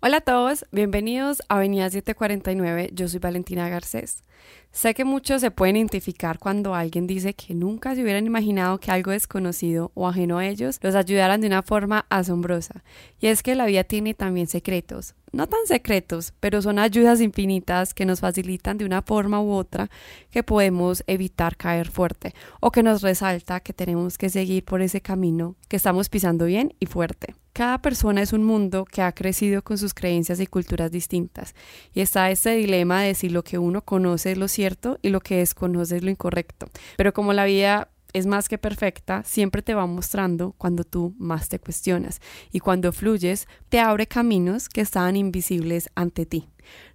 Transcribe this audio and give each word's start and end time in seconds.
Hola 0.00 0.18
a 0.18 0.20
todos, 0.20 0.64
bienvenidos 0.70 1.42
a 1.48 1.56
Avenida 1.56 1.90
749, 1.90 2.90
yo 2.92 3.08
soy 3.08 3.18
Valentina 3.18 3.68
Garcés. 3.68 4.22
Sé 4.70 4.94
que 4.94 5.04
muchos 5.04 5.40
se 5.40 5.50
pueden 5.50 5.74
identificar 5.74 6.38
cuando 6.38 6.76
alguien 6.76 7.08
dice 7.08 7.34
que 7.34 7.52
nunca 7.52 7.96
se 7.96 8.02
hubieran 8.02 8.24
imaginado 8.24 8.78
que 8.78 8.92
algo 8.92 9.10
desconocido 9.10 9.90
o 9.94 10.06
ajeno 10.06 10.38
a 10.38 10.46
ellos 10.46 10.78
los 10.82 10.94
ayudaran 10.94 11.40
de 11.40 11.48
una 11.48 11.64
forma 11.64 12.06
asombrosa. 12.10 12.84
Y 13.18 13.26
es 13.26 13.42
que 13.42 13.56
la 13.56 13.66
vida 13.66 13.82
tiene 13.82 14.14
también 14.14 14.46
secretos, 14.46 15.16
no 15.32 15.46
tan 15.46 15.66
secretos, 15.66 16.32
pero 16.40 16.62
son 16.62 16.78
ayudas 16.78 17.20
infinitas 17.20 17.94
que 17.94 18.06
nos 18.06 18.20
facilitan 18.20 18.78
de 18.78 18.84
una 18.84 19.02
forma 19.02 19.40
u 19.40 19.52
otra 19.52 19.90
que 20.30 20.42
podemos 20.42 21.02
evitar 21.06 21.56
caer 21.56 21.88
fuerte 21.88 22.34
o 22.60 22.70
que 22.70 22.82
nos 22.82 23.02
resalta 23.02 23.60
que 23.60 23.72
tenemos 23.72 24.18
que 24.18 24.30
seguir 24.30 24.64
por 24.64 24.82
ese 24.82 25.00
camino 25.00 25.56
que 25.68 25.76
estamos 25.76 26.08
pisando 26.08 26.46
bien 26.46 26.74
y 26.80 26.86
fuerte. 26.86 27.34
Cada 27.52 27.82
persona 27.82 28.22
es 28.22 28.32
un 28.32 28.44
mundo 28.44 28.84
que 28.84 29.02
ha 29.02 29.10
crecido 29.12 29.62
con 29.62 29.78
sus 29.78 29.92
creencias 29.92 30.38
y 30.38 30.46
culturas 30.46 30.92
distintas, 30.92 31.54
y 31.92 32.02
está 32.02 32.30
este 32.30 32.50
dilema 32.50 33.02
de 33.02 33.14
si 33.14 33.28
lo 33.28 33.42
que 33.42 33.58
uno 33.58 33.82
conoce 33.82 34.32
es 34.32 34.38
lo 34.38 34.46
cierto 34.46 34.98
y 35.02 35.08
lo 35.08 35.20
que 35.20 35.38
desconoce 35.38 35.96
es 35.96 36.04
lo 36.04 36.10
incorrecto. 36.10 36.68
Pero 36.96 37.12
como 37.12 37.32
la 37.32 37.46
vida 37.46 37.88
es 38.18 38.26
más 38.26 38.48
que 38.48 38.58
perfecta, 38.58 39.22
siempre 39.24 39.62
te 39.62 39.74
va 39.74 39.86
mostrando 39.86 40.52
cuando 40.58 40.84
tú 40.84 41.14
más 41.18 41.48
te 41.48 41.58
cuestionas 41.58 42.20
y 42.52 42.60
cuando 42.60 42.92
fluyes 42.92 43.46
te 43.68 43.80
abre 43.80 44.06
caminos 44.06 44.68
que 44.68 44.80
estaban 44.80 45.16
invisibles 45.16 45.88
ante 45.94 46.26
ti. 46.26 46.48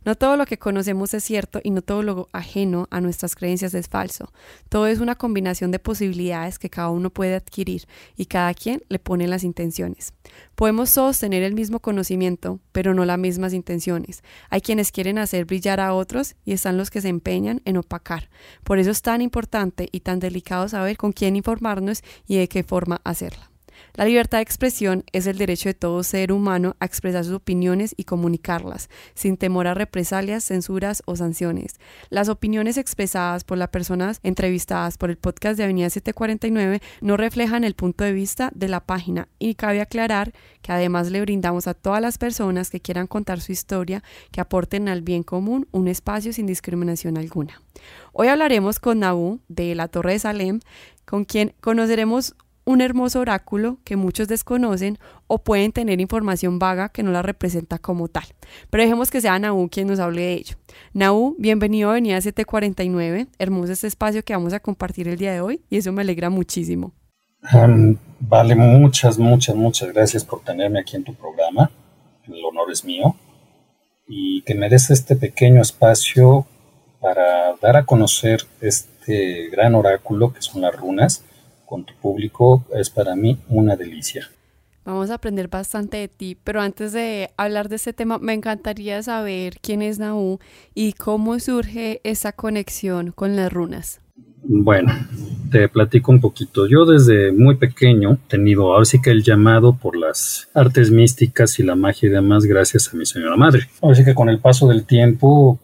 No 0.05 0.15
todo 0.15 0.35
lo 0.35 0.45
que 0.45 0.57
conocemos 0.57 1.13
es 1.13 1.23
cierto 1.23 1.61
y 1.63 1.71
no 1.71 1.81
todo 1.81 2.03
lo 2.03 2.29
ajeno 2.33 2.87
a 2.91 2.99
nuestras 2.99 3.35
creencias 3.35 3.73
es 3.73 3.87
falso. 3.87 4.31
Todo 4.67 4.87
es 4.87 4.99
una 4.99 5.15
combinación 5.15 5.71
de 5.71 5.79
posibilidades 5.79 6.59
que 6.59 6.69
cada 6.69 6.89
uno 6.89 7.09
puede 7.09 7.35
adquirir 7.35 7.85
y 8.17 8.25
cada 8.25 8.53
quien 8.53 8.83
le 8.89 8.99
pone 8.99 9.27
las 9.27 9.43
intenciones. 9.43 10.13
Podemos 10.55 10.93
todos 10.93 11.19
tener 11.19 11.43
el 11.43 11.53
mismo 11.53 11.79
conocimiento, 11.79 12.59
pero 12.71 12.93
no 12.93 13.05
las 13.05 13.17
mismas 13.17 13.53
intenciones. 13.53 14.23
Hay 14.49 14.61
quienes 14.61 14.91
quieren 14.91 15.17
hacer 15.17 15.45
brillar 15.45 15.79
a 15.79 15.93
otros 15.93 16.35
y 16.43 16.51
están 16.51 16.77
los 16.77 16.91
que 16.91 17.01
se 17.01 17.09
empeñan 17.09 17.61
en 17.65 17.77
opacar. 17.77 18.29
Por 18.63 18.79
eso 18.79 18.91
es 18.91 19.01
tan 19.01 19.21
importante 19.21 19.87
y 19.91 20.01
tan 20.01 20.19
delicado 20.19 20.67
saber 20.67 20.97
con 20.97 21.13
quién 21.13 21.35
informarnos 21.35 22.03
y 22.27 22.37
de 22.37 22.49
qué 22.49 22.63
forma 22.63 22.99
hacerla. 23.03 23.52
La 23.95 24.05
libertad 24.05 24.39
de 24.39 24.43
expresión 24.43 25.03
es 25.11 25.27
el 25.27 25.37
derecho 25.37 25.69
de 25.69 25.73
todo 25.73 26.01
ser 26.03 26.31
humano 26.31 26.75
a 26.79 26.85
expresar 26.85 27.23
sus 27.23 27.35
opiniones 27.35 27.93
y 27.95 28.05
comunicarlas, 28.05 28.89
sin 29.13 29.37
temor 29.37 29.67
a 29.67 29.73
represalias, 29.73 30.43
censuras 30.43 31.03
o 31.05 31.15
sanciones. 31.15 31.75
Las 32.09 32.27
opiniones 32.29 32.77
expresadas 32.77 33.43
por 33.43 33.57
las 33.57 33.69
personas 33.69 34.19
entrevistadas 34.23 34.97
por 34.97 35.09
el 35.09 35.17
podcast 35.17 35.57
de 35.57 35.65
Avenida 35.65 35.89
749 35.89 36.81
no 37.01 37.17
reflejan 37.17 37.63
el 37.63 37.75
punto 37.75 38.03
de 38.03 38.13
vista 38.13 38.51
de 38.55 38.67
la 38.67 38.79
página 38.79 39.27
y 39.37 39.55
cabe 39.55 39.81
aclarar 39.81 40.33
que 40.61 40.71
además 40.71 41.11
le 41.11 41.21
brindamos 41.21 41.67
a 41.67 41.73
todas 41.73 42.01
las 42.01 42.17
personas 42.17 42.69
que 42.69 42.79
quieran 42.79 43.07
contar 43.07 43.41
su 43.41 43.51
historia 43.51 44.03
que 44.31 44.41
aporten 44.41 44.89
al 44.89 45.01
bien 45.01 45.23
común 45.23 45.67
un 45.71 45.87
espacio 45.87 46.33
sin 46.33 46.47
discriminación 46.47 47.17
alguna. 47.17 47.61
Hoy 48.11 48.27
hablaremos 48.27 48.79
con 48.79 48.99
Nabu 48.99 49.39
de 49.47 49.75
la 49.75 49.87
Torre 49.87 50.13
de 50.13 50.19
Salem, 50.19 50.59
con 51.05 51.25
quien 51.25 51.53
conoceremos 51.59 52.35
un 52.65 52.81
hermoso 52.81 53.19
oráculo 53.19 53.77
que 53.83 53.95
muchos 53.95 54.27
desconocen 54.27 54.97
o 55.27 55.43
pueden 55.43 55.71
tener 55.71 55.99
información 55.99 56.59
vaga 56.59 56.89
que 56.89 57.03
no 57.03 57.11
la 57.11 57.21
representa 57.21 57.77
como 57.77 58.07
tal. 58.07 58.25
Pero 58.69 58.83
dejemos 58.83 59.11
que 59.11 59.21
sea 59.21 59.37
Naú 59.39 59.69
quien 59.69 59.87
nos 59.87 59.99
hable 59.99 60.21
de 60.21 60.33
ello. 60.33 60.55
Naú, 60.93 61.35
bienvenido 61.37 61.89
a 61.89 61.93
Avenida 61.93 62.21
749, 62.21 63.27
hermoso 63.37 63.73
este 63.73 63.87
espacio 63.87 64.23
que 64.23 64.33
vamos 64.33 64.53
a 64.53 64.59
compartir 64.59 65.07
el 65.07 65.17
día 65.17 65.33
de 65.33 65.41
hoy 65.41 65.61
y 65.69 65.77
eso 65.77 65.91
me 65.91 66.01
alegra 66.01 66.29
muchísimo. 66.29 66.93
vale, 68.19 68.55
muchas, 68.55 69.17
muchas, 69.17 69.55
muchas 69.55 69.91
gracias 69.93 70.23
por 70.23 70.41
tenerme 70.41 70.79
aquí 70.79 70.95
en 70.95 71.03
tu 71.03 71.13
programa. 71.13 71.69
El 72.25 72.43
honor 72.45 72.71
es 72.71 72.85
mío 72.85 73.15
y 74.07 74.41
que 74.43 74.55
me 74.55 74.69
des 74.69 74.89
este 74.89 75.15
pequeño 75.15 75.61
espacio 75.61 76.47
para 77.01 77.55
dar 77.61 77.75
a 77.75 77.85
conocer 77.85 78.45
este 78.61 79.49
gran 79.49 79.75
oráculo 79.75 80.31
que 80.31 80.41
son 80.41 80.61
las 80.61 80.73
runas 80.73 81.25
con 81.73 81.85
tu 81.85 81.95
público 81.95 82.63
es 82.75 82.91
para 82.91 83.15
mí 83.15 83.39
una 83.49 83.75
delicia. 83.75 84.29
Vamos 84.85 85.09
a 85.09 85.15
aprender 85.15 85.47
bastante 85.47 85.97
de 85.97 86.07
ti, 86.07 86.37
pero 86.43 86.61
antes 86.61 86.93
de 86.93 87.31
hablar 87.35 87.67
de 87.67 87.77
este 87.77 87.93
tema, 87.93 88.19
me 88.19 88.33
encantaría 88.33 89.01
saber 89.01 89.55
quién 89.59 89.81
es 89.81 89.97
Naú 89.97 90.37
y 90.75 90.93
cómo 90.93 91.39
surge 91.39 91.99
esa 92.03 92.31
conexión 92.31 93.11
con 93.11 93.35
las 93.35 93.51
runas. 93.51 94.01
Bueno, 94.43 94.93
te 95.49 95.67
platico 95.67 96.11
un 96.11 96.21
poquito. 96.21 96.67
Yo 96.67 96.85
desde 96.85 97.31
muy 97.31 97.55
pequeño 97.55 98.13
he 98.13 98.29
tenido 98.29 98.71
ahora 98.71 98.85
sí 98.85 99.01
que 99.01 99.09
el 99.09 99.23
llamado 99.23 99.75
por 99.75 99.95
las 99.95 100.49
artes 100.53 100.91
místicas 100.91 101.57
y 101.57 101.63
la 101.63 101.75
magia 101.75 102.07
y 102.07 102.11
demás 102.11 102.45
gracias 102.45 102.93
a 102.93 102.97
mi 102.97 103.07
señora 103.07 103.35
madre. 103.35 103.67
Ahora 103.81 103.95
sí 103.95 104.05
que 104.05 104.13
con 104.13 104.29
el 104.29 104.37
paso 104.39 104.67
del 104.67 104.83
tiempo 104.85 105.59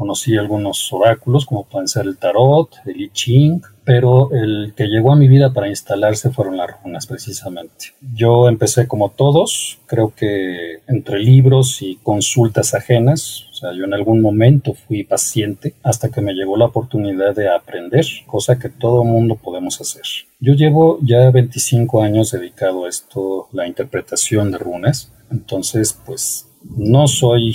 conocí 0.00 0.34
algunos 0.34 0.90
oráculos 0.94 1.44
como 1.44 1.64
pueden 1.64 1.86
ser 1.86 2.06
el 2.06 2.16
tarot, 2.16 2.70
el 2.86 3.02
I 3.02 3.10
Ching, 3.12 3.60
pero 3.84 4.30
el 4.32 4.72
que 4.74 4.86
llegó 4.86 5.12
a 5.12 5.16
mi 5.16 5.28
vida 5.28 5.52
para 5.52 5.68
instalarse 5.68 6.30
fueron 6.30 6.56
las 6.56 6.70
runas 6.82 7.06
precisamente. 7.06 7.92
Yo 8.14 8.48
empecé 8.48 8.88
como 8.88 9.10
todos, 9.10 9.78
creo 9.84 10.14
que 10.16 10.78
entre 10.88 11.18
libros 11.18 11.82
y 11.82 11.96
consultas 11.96 12.72
ajenas, 12.72 13.44
o 13.50 13.52
sea, 13.52 13.74
yo 13.74 13.84
en 13.84 13.92
algún 13.92 14.22
momento 14.22 14.72
fui 14.72 15.04
paciente 15.04 15.74
hasta 15.82 16.08
que 16.08 16.22
me 16.22 16.32
llegó 16.32 16.56
la 16.56 16.64
oportunidad 16.64 17.34
de 17.34 17.54
aprender, 17.54 18.06
cosa 18.26 18.58
que 18.58 18.70
todo 18.70 19.04
mundo 19.04 19.36
podemos 19.36 19.82
hacer. 19.82 20.04
Yo 20.40 20.54
llevo 20.54 20.98
ya 21.02 21.30
25 21.30 22.02
años 22.02 22.30
dedicado 22.30 22.86
a 22.86 22.88
esto, 22.88 23.48
la 23.52 23.66
interpretación 23.66 24.50
de 24.50 24.56
runas, 24.56 25.12
entonces 25.30 25.92
pues 26.06 26.46
no 26.62 27.06
soy 27.06 27.54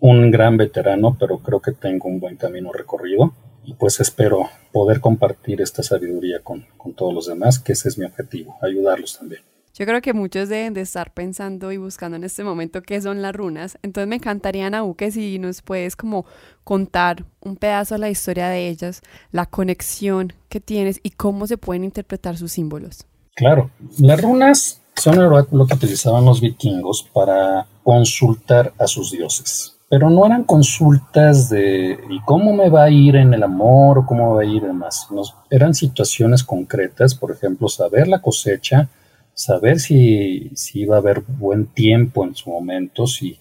un 0.00 0.30
gran 0.30 0.56
veterano, 0.56 1.16
pero 1.18 1.38
creo 1.38 1.60
que 1.60 1.72
tengo 1.72 2.08
un 2.08 2.20
buen 2.20 2.36
camino 2.36 2.72
recorrido 2.72 3.32
y 3.64 3.74
pues 3.74 4.00
espero 4.00 4.48
poder 4.72 5.00
compartir 5.00 5.60
esta 5.60 5.82
sabiduría 5.82 6.40
con, 6.42 6.66
todos 6.96 7.14
los 7.14 7.26
demás, 7.26 7.58
que 7.58 7.72
ese 7.72 7.88
es 7.88 7.98
mi 7.98 8.06
objetivo, 8.06 8.56
ayudarlos 8.62 9.18
también. 9.18 9.42
Yo 9.74 9.86
creo 9.86 10.00
que 10.00 10.12
muchos 10.12 10.48
deben 10.48 10.74
de 10.74 10.80
estar 10.80 11.12
pensando 11.12 11.70
y 11.70 11.76
buscando 11.76 12.16
en 12.16 12.24
este 12.24 12.42
momento 12.42 12.82
qué 12.82 13.00
son 13.00 13.22
las 13.22 13.34
runas. 13.34 13.78
Entonces 13.82 14.08
me 14.08 14.16
encantaría, 14.16 14.68
Naú, 14.68 14.94
que 14.94 15.10
si 15.10 15.38
nos 15.38 15.62
puedes 15.62 15.96
como 15.96 16.26
contar 16.64 17.24
un 17.40 17.56
pedazo 17.56 17.94
de 17.94 18.00
la 18.00 18.10
historia 18.10 18.48
de 18.48 18.68
ellas, 18.68 19.00
la 19.30 19.46
conexión 19.46 20.32
que 20.48 20.60
tienes 20.60 21.00
y 21.02 21.10
cómo 21.10 21.46
se 21.46 21.56
pueden 21.56 21.84
interpretar 21.84 22.36
sus 22.36 22.52
símbolos. 22.52 23.06
Claro, 23.34 23.70
las 23.98 24.20
runas 24.20 24.82
son 24.96 25.14
el 25.14 25.26
oráculo 25.26 25.66
que 25.66 25.74
utilizaban 25.74 26.24
los 26.24 26.40
vikingos 26.40 27.08
para 27.14 27.66
consultar 27.84 28.74
a 28.76 28.86
sus 28.86 29.12
dioses 29.12 29.79
pero 29.90 30.08
no 30.08 30.24
eran 30.24 30.44
consultas 30.44 31.50
de 31.50 31.98
¿y 32.08 32.20
cómo 32.20 32.54
me 32.54 32.70
va 32.70 32.84
a 32.84 32.90
ir 32.90 33.16
en 33.16 33.34
el 33.34 33.42
amor 33.42 34.06
cómo 34.06 34.36
va 34.36 34.42
a 34.42 34.44
ir 34.44 34.62
demás? 34.62 35.08
eran 35.50 35.74
situaciones 35.74 36.44
concretas, 36.44 37.16
por 37.16 37.32
ejemplo, 37.32 37.68
saber 37.68 38.06
la 38.06 38.22
cosecha, 38.22 38.88
saber 39.34 39.80
si, 39.80 40.52
si 40.54 40.82
iba 40.82 40.94
a 40.94 41.00
haber 41.00 41.22
buen 41.22 41.66
tiempo 41.66 42.24
en 42.24 42.36
su 42.36 42.50
momento, 42.50 43.08
si 43.08 43.36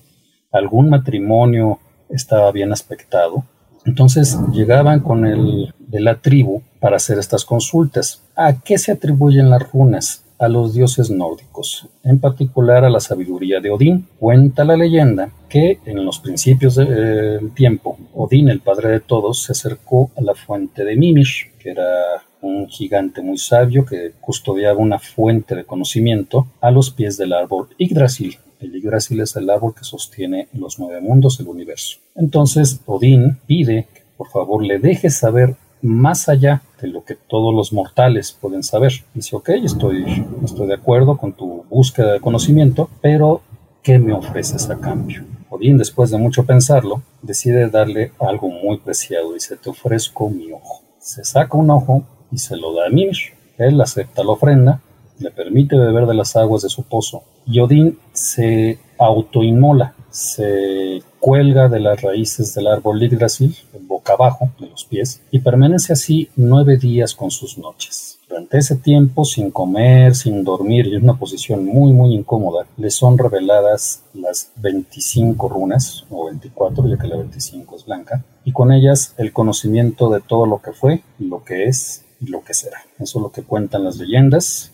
algún 0.52 0.90
matrimonio 0.90 1.80
estaba 2.10 2.52
bien 2.52 2.74
aspectado. 2.74 3.44
Entonces 3.86 4.38
llegaban 4.52 5.02
con 5.02 5.28
el 5.28 5.72
de 5.78 6.00
la 6.00 6.16
tribu 6.16 6.64
para 6.80 6.98
hacer 6.98 7.20
estas 7.20 7.46
consultas. 7.46 8.24
¿A 8.36 8.60
qué 8.60 8.80
se 8.80 8.92
atribuyen 8.92 9.52
las 9.52 9.72
runas? 9.72 10.26
A 10.40 10.48
los 10.48 10.74
dioses 10.74 11.12
nórdicos, 11.12 11.88
en 12.04 12.20
particular 12.20 12.86
a 12.86 12.90
la 12.90 13.02
sabiduría 13.02 13.60
de 13.60 13.70
Odín. 13.70 14.08
Cuenta 14.18 14.64
la 14.64 14.78
leyenda 14.78 15.32
que 15.50 15.80
en 15.86 16.06
los 16.06 16.20
principios 16.20 16.76
del 16.76 17.52
tiempo, 17.52 17.98
Odín, 18.16 18.50
el 18.50 18.62
padre 18.62 18.90
de 18.90 19.00
todos, 19.02 19.44
se 19.44 19.52
acercó 19.52 20.12
a 20.16 20.22
la 20.22 20.34
fuente 20.34 20.86
de 20.86 20.96
Mimir, 20.96 21.28
que 21.60 21.72
era 21.72 22.24
un 22.42 22.68
gigante 22.70 23.22
muy 23.22 23.38
sabio 23.38 23.86
que 23.86 24.14
custodiaba 24.22 24.80
una 24.80 24.98
fuente 24.98 25.56
de 25.56 25.66
conocimiento 25.66 26.48
a 26.62 26.72
los 26.72 26.90
pies 26.90 27.18
del 27.18 27.34
árbol 27.34 27.68
Yggdrasil. 27.78 28.38
El 28.62 28.74
Yggdrasil 28.76 29.20
es 29.20 29.36
el 29.36 29.50
árbol 29.50 29.76
que 29.76 29.84
sostiene 29.84 30.48
los 30.54 30.80
nueve 30.80 31.02
mundos 31.02 31.38
del 31.38 31.48
universo. 31.48 32.00
Entonces 32.16 32.80
Odín 32.86 33.40
pide 33.46 33.88
que 33.94 34.04
por 34.18 34.30
favor 34.30 34.64
le 34.64 34.80
deje 34.80 35.10
saber 35.10 35.56
más 35.82 36.30
allá 36.30 36.62
de 36.82 36.88
lo 36.88 37.04
que 37.04 37.16
todos 37.16 37.54
los 37.54 37.74
mortales 37.74 38.38
pueden 38.40 38.64
saber. 38.64 38.94
Dice, 39.14 39.36
ok, 39.36 39.50
estoy, 39.50 40.26
estoy 40.44 40.68
de 40.68 40.76
acuerdo 40.76 41.18
con 41.18 41.34
tu 41.34 41.64
búsqueda 41.70 42.14
de 42.14 42.20
conocimiento, 42.20 42.90
pero 43.02 43.42
¿qué 43.84 44.00
me 44.00 44.14
ofreces 44.14 44.70
a 44.70 44.80
cambio? 44.80 45.24
Odín, 45.50 45.78
después 45.78 46.12
de 46.12 46.18
mucho 46.18 46.46
pensarlo, 46.46 47.02
decide 47.22 47.70
darle 47.70 48.12
algo 48.20 48.50
muy 48.50 48.78
preciado. 48.78 49.34
Dice, 49.34 49.58
te 49.58 49.70
ofrezco 49.70 50.30
mi 50.30 50.52
ojo. 50.52 50.82
Se 51.00 51.24
saca 51.24 51.58
un 51.58 51.70
ojo 51.72 52.04
y 52.32 52.38
se 52.38 52.56
lo 52.56 52.74
da 52.74 52.88
a 52.88 52.90
Mimir. 52.90 53.18
Él 53.58 53.82
acepta 53.82 54.24
la 54.24 54.32
ofrenda, 54.32 54.82
le 55.20 55.32
permite 55.32 55.78
beber 55.78 56.06
de 56.06 56.14
las 56.14 56.36
aguas 56.36 56.62
de 56.62 56.70
su 56.70 56.84
pozo 56.84 57.24
y 57.46 57.60
Odín 57.60 57.98
se 58.14 58.80
autoinmola, 58.98 59.94
se 60.10 61.02
cuelga 61.20 61.68
de 61.68 61.80
las 61.80 62.02
raíces 62.02 62.54
del 62.54 62.68
árbol 62.68 63.00
Yggdrasil, 63.00 63.56
boca 63.82 64.14
abajo 64.14 64.50
de 64.60 64.68
los 64.68 64.86
pies, 64.86 65.22
y 65.32 65.40
permanece 65.40 65.94
así 65.94 66.30
nueve 66.36 66.78
días 66.78 67.14
con 67.14 67.32
sus 67.32 67.58
noches. 67.58 68.20
Durante 68.28 68.60
ese 68.60 68.76
tiempo, 68.76 69.26
sin 69.26 69.50
comer, 69.50 70.16
sin 70.16 70.44
dormir 70.44 70.86
y 70.88 70.96
en 70.96 71.04
una 71.04 71.18
posición 71.18 71.66
muy, 71.66 71.92
muy 71.94 72.14
incómoda, 72.14 72.68
le 72.78 72.92
son 72.92 73.18
reveladas 73.18 74.04
las 74.14 74.52
25 74.58 75.50
runas, 75.50 76.06
o 76.12 76.26
24, 76.26 76.88
ya 76.88 76.98
que 76.98 77.08
la 77.08 77.18
25 77.18 77.76
es 77.76 77.86
blanca, 77.86 78.24
y 78.46 78.52
con 78.52 78.72
ellas 78.72 79.16
el 79.18 79.34
conocimiento 79.34 80.10
de 80.10 80.22
todo 80.22 80.46
lo 80.46 80.62
que 80.62 80.72
fue, 80.74 81.02
lo 81.18 81.44
que 81.44 81.66
es 81.66 82.06
y 82.22 82.28
lo 82.28 82.44
que 82.44 82.54
será. 82.54 82.80
Eso 83.00 83.20
es 83.20 83.24
lo 83.24 83.32
que 83.32 83.44
cuentan 83.44 83.84
las 83.84 83.98
leyendas. 83.98 84.72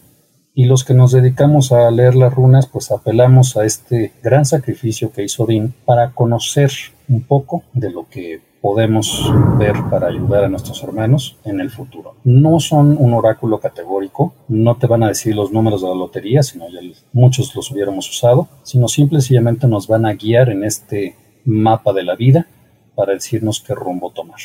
Y 0.57 0.65
los 0.65 0.85
que 0.85 0.93
nos 0.93 1.11
dedicamos 1.11 1.73
a 1.73 1.91
leer 1.91 2.15
las 2.15 2.33
runas, 2.33 2.65
pues 2.65 2.89
apelamos 2.89 3.57
a 3.57 3.65
este 3.65 4.13
gran 4.23 4.45
sacrificio 4.45 5.11
que 5.11 5.23
hizo 5.23 5.43
Odín 5.43 5.73
para 5.83 6.11
conocer 6.11 6.71
un 7.09 7.23
poco 7.23 7.63
de 7.73 7.91
lo 7.91 8.07
que 8.07 8.39
podemos 8.61 9.31
ver 9.59 9.75
para 9.91 10.07
ayudar 10.07 10.45
a 10.45 10.49
nuestros 10.49 10.81
hermanos 10.81 11.37
en 11.43 11.59
el 11.59 11.69
futuro. 11.69 12.15
No 12.23 12.61
son 12.61 12.95
un 12.97 13.13
oráculo 13.13 13.59
categórico, 13.59 14.33
no 14.47 14.77
te 14.77 14.87
van 14.87 15.03
a 15.03 15.09
decir 15.09 15.35
los 15.35 15.51
números 15.51 15.81
de 15.81 15.89
la 15.89 15.93
lotería, 15.95 16.41
sino 16.41 16.69
ya 16.69 16.79
muchos 17.11 17.53
los 17.53 17.69
hubiéramos 17.71 18.09
usado, 18.09 18.47
sino 18.63 18.87
simple 18.87 19.17
y 19.17 19.21
sencillamente 19.21 19.67
nos 19.67 19.87
van 19.87 20.05
a 20.05 20.13
guiar 20.13 20.49
en 20.49 20.63
este 20.63 21.17
mapa 21.43 21.91
de 21.91 22.03
la 22.03 22.15
vida 22.15 22.47
para 22.95 23.13
decirnos 23.13 23.59
qué 23.59 23.75
rumbo 23.75 24.09
tomar. 24.11 24.39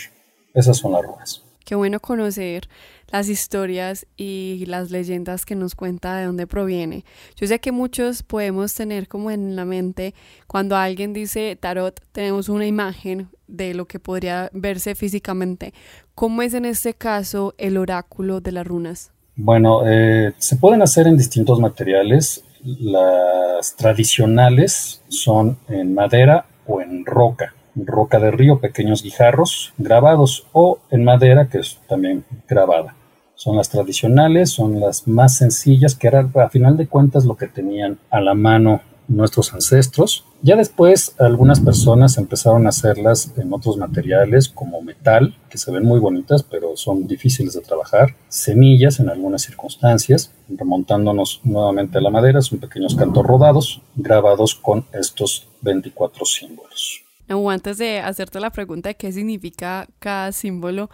Esas 0.52 0.76
son 0.76 0.92
las 0.92 1.02
runas. 1.02 1.49
Qué 1.70 1.76
bueno 1.76 2.00
conocer 2.00 2.68
las 3.12 3.28
historias 3.28 4.04
y 4.16 4.64
las 4.66 4.90
leyendas 4.90 5.46
que 5.46 5.54
nos 5.54 5.76
cuenta 5.76 6.16
de 6.16 6.24
dónde 6.24 6.48
proviene. 6.48 7.04
Yo 7.36 7.46
sé 7.46 7.60
que 7.60 7.70
muchos 7.70 8.24
podemos 8.24 8.74
tener 8.74 9.06
como 9.06 9.30
en 9.30 9.54
la 9.54 9.64
mente 9.64 10.12
cuando 10.48 10.74
alguien 10.74 11.12
dice 11.12 11.54
tarot, 11.54 12.00
tenemos 12.10 12.48
una 12.48 12.66
imagen 12.66 13.28
de 13.46 13.72
lo 13.74 13.84
que 13.86 14.00
podría 14.00 14.50
verse 14.52 14.96
físicamente. 14.96 15.72
¿Cómo 16.16 16.42
es 16.42 16.54
en 16.54 16.64
este 16.64 16.92
caso 16.92 17.54
el 17.56 17.76
oráculo 17.76 18.40
de 18.40 18.50
las 18.50 18.66
runas? 18.66 19.12
Bueno, 19.36 19.86
eh, 19.86 20.32
se 20.38 20.56
pueden 20.56 20.82
hacer 20.82 21.06
en 21.06 21.16
distintos 21.16 21.60
materiales. 21.60 22.42
Las 22.64 23.76
tradicionales 23.76 25.02
son 25.06 25.56
en 25.68 25.94
madera 25.94 26.46
o 26.66 26.80
en 26.80 27.06
roca 27.06 27.54
roca 27.74 28.18
de 28.18 28.30
río, 28.30 28.60
pequeños 28.60 29.02
guijarros 29.02 29.72
grabados 29.78 30.46
o 30.52 30.78
en 30.90 31.04
madera 31.04 31.48
que 31.48 31.58
es 31.58 31.78
también 31.88 32.24
grabada. 32.48 32.94
Son 33.34 33.56
las 33.56 33.70
tradicionales, 33.70 34.50
son 34.50 34.80
las 34.80 35.08
más 35.08 35.38
sencillas, 35.38 35.94
que 35.94 36.08
era 36.08 36.28
a 36.34 36.50
final 36.50 36.76
de 36.76 36.86
cuentas 36.86 37.24
lo 37.24 37.36
que 37.36 37.48
tenían 37.48 37.98
a 38.10 38.20
la 38.20 38.34
mano 38.34 38.82
nuestros 39.10 39.52
ancestros. 39.52 40.24
Ya 40.42 40.56
después 40.56 41.14
algunas 41.18 41.60
personas 41.60 42.16
empezaron 42.16 42.66
a 42.66 42.70
hacerlas 42.70 43.32
en 43.36 43.52
otros 43.52 43.76
materiales 43.76 44.48
como 44.48 44.80
metal, 44.80 45.36
que 45.50 45.58
se 45.58 45.70
ven 45.70 45.84
muy 45.84 45.98
bonitas, 45.98 46.42
pero 46.42 46.76
son 46.76 47.06
difíciles 47.06 47.54
de 47.54 47.60
trabajar, 47.60 48.16
semillas 48.28 49.00
en 49.00 49.10
algunas 49.10 49.42
circunstancias, 49.42 50.32
remontándonos 50.48 51.40
nuevamente 51.44 51.98
a 51.98 52.00
la 52.00 52.10
madera, 52.10 52.40
son 52.40 52.60
pequeños 52.60 52.94
cantos 52.94 53.26
rodados, 53.26 53.82
grabados 53.96 54.54
con 54.54 54.86
estos 54.92 55.48
24 55.62 56.24
símbolos. 56.24 57.09
Antes 57.50 57.78
de 57.78 58.00
hacerte 58.00 58.40
la 58.40 58.50
pregunta 58.50 58.88
de 58.88 58.96
qué 58.96 59.12
significa 59.12 59.86
cada 59.98 60.32
símbolo, 60.32 60.90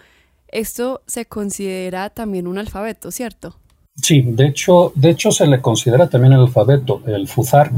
esto 0.49 1.03
se 1.07 1.27
considera 1.27 2.11
también 2.11 2.47
un 2.47 2.59
alfabeto, 2.59 3.11
¿cierto? 3.11 3.57
Sí, 3.97 4.23
de 4.23 4.49
hecho, 4.49 4.93
de 4.95 5.11
hecho 5.11 5.31
se 5.31 5.47
le 5.47 5.61
considera 5.61 6.09
también 6.09 6.35
el 6.35 6.41
alfabeto, 6.41 7.03
el 7.07 7.27
Futhark. 7.27 7.73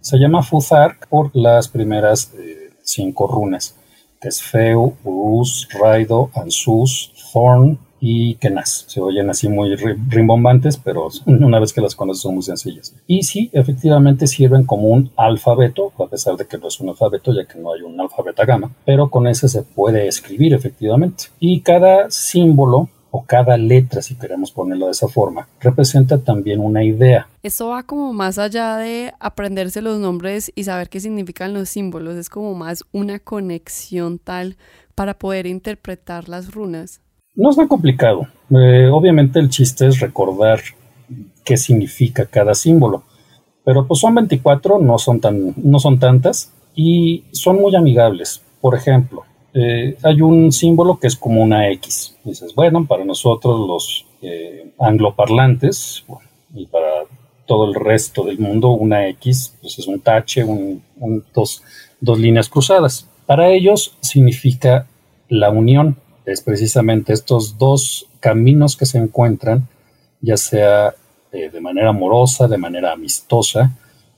Se 0.00 0.16
llama 0.16 0.42
Futhark 0.42 1.08
por 1.08 1.34
las 1.34 1.68
primeras 1.68 2.32
eh, 2.38 2.70
cinco 2.82 3.26
runas, 3.26 3.74
que 4.20 4.30
Feu, 4.30 4.96
Urus, 5.04 5.68
Raido, 5.78 6.30
Ansus, 6.34 7.12
Thorn, 7.32 7.78
y 8.00 8.34
que 8.36 8.50
nas. 8.50 8.84
Se 8.88 9.00
oyen 9.00 9.30
así 9.30 9.48
muy 9.48 9.74
rimbombantes, 9.76 10.76
pero 10.76 11.08
una 11.26 11.58
vez 11.58 11.72
que 11.72 11.80
las 11.80 11.94
conoces 11.94 12.22
son 12.22 12.34
muy 12.34 12.42
sencillas. 12.42 12.94
Y 13.06 13.22
sí, 13.22 13.50
efectivamente 13.52 14.26
sirven 14.26 14.64
como 14.64 14.88
un 14.88 15.10
alfabeto, 15.16 15.92
a 15.98 16.06
pesar 16.06 16.36
de 16.36 16.46
que 16.46 16.58
no 16.58 16.68
es 16.68 16.80
un 16.80 16.90
alfabeto, 16.90 17.32
ya 17.32 17.44
que 17.44 17.58
no 17.58 17.72
hay 17.72 17.82
un 17.82 18.00
alfabeto 18.00 18.44
gama, 18.46 18.70
pero 18.84 19.10
con 19.10 19.26
ese 19.26 19.48
se 19.48 19.62
puede 19.62 20.06
escribir 20.06 20.54
efectivamente. 20.54 21.24
Y 21.40 21.60
cada 21.60 22.10
símbolo 22.10 22.88
o 23.10 23.24
cada 23.24 23.56
letra, 23.56 24.02
si 24.02 24.14
queremos 24.16 24.52
ponerlo 24.52 24.86
de 24.86 24.92
esa 24.92 25.08
forma, 25.08 25.48
representa 25.60 26.18
también 26.18 26.60
una 26.60 26.84
idea. 26.84 27.28
Esto 27.42 27.68
va 27.68 27.82
como 27.82 28.12
más 28.12 28.38
allá 28.38 28.76
de 28.76 29.14
aprenderse 29.18 29.80
los 29.80 29.98
nombres 29.98 30.52
y 30.54 30.64
saber 30.64 30.88
qué 30.88 31.00
significan 31.00 31.54
los 31.54 31.68
símbolos, 31.70 32.16
es 32.16 32.28
como 32.28 32.54
más 32.54 32.84
una 32.92 33.18
conexión 33.18 34.18
tal 34.18 34.56
para 34.94 35.18
poder 35.18 35.46
interpretar 35.46 36.28
las 36.28 36.52
runas. 36.52 37.00
No 37.38 37.50
es 37.50 37.56
tan 37.56 37.68
complicado. 37.68 38.26
Eh, 38.50 38.88
obviamente 38.92 39.38
el 39.38 39.48
chiste 39.48 39.86
es 39.86 40.00
recordar 40.00 40.58
qué 41.44 41.56
significa 41.56 42.26
cada 42.26 42.52
símbolo. 42.52 43.04
Pero 43.64 43.86
pues 43.86 44.00
son 44.00 44.16
24, 44.16 44.80
no 44.80 44.98
son, 44.98 45.20
tan, 45.20 45.54
no 45.56 45.78
son 45.78 46.00
tantas 46.00 46.52
y 46.74 47.22
son 47.30 47.60
muy 47.60 47.76
amigables. 47.76 48.42
Por 48.60 48.74
ejemplo, 48.74 49.22
eh, 49.54 49.96
hay 50.02 50.20
un 50.20 50.50
símbolo 50.50 50.98
que 50.98 51.06
es 51.06 51.14
como 51.14 51.40
una 51.40 51.70
X. 51.70 52.16
Dices, 52.24 52.52
bueno, 52.56 52.84
para 52.86 53.04
nosotros 53.04 53.68
los 53.68 54.06
eh, 54.20 54.72
angloparlantes 54.80 56.04
y 56.52 56.66
para 56.66 57.04
todo 57.46 57.66
el 57.68 57.76
resto 57.76 58.24
del 58.24 58.40
mundo, 58.40 58.70
una 58.70 59.06
X 59.10 59.54
pues 59.60 59.78
es 59.78 59.86
un 59.86 60.00
tache, 60.00 60.42
un, 60.42 60.82
dos, 61.32 61.62
dos 62.00 62.18
líneas 62.18 62.48
cruzadas. 62.48 63.08
Para 63.26 63.48
ellos 63.50 63.96
significa 64.00 64.88
la 65.28 65.50
unión 65.50 65.98
es 66.28 66.42
precisamente 66.42 67.12
estos 67.12 67.56
dos 67.58 68.06
caminos 68.20 68.76
que 68.76 68.86
se 68.86 68.98
encuentran, 68.98 69.66
ya 70.20 70.36
sea 70.36 70.94
eh, 71.32 71.50
de 71.50 71.60
manera 71.60 71.90
amorosa, 71.90 72.48
de 72.48 72.58
manera 72.58 72.92
amistosa 72.92 73.72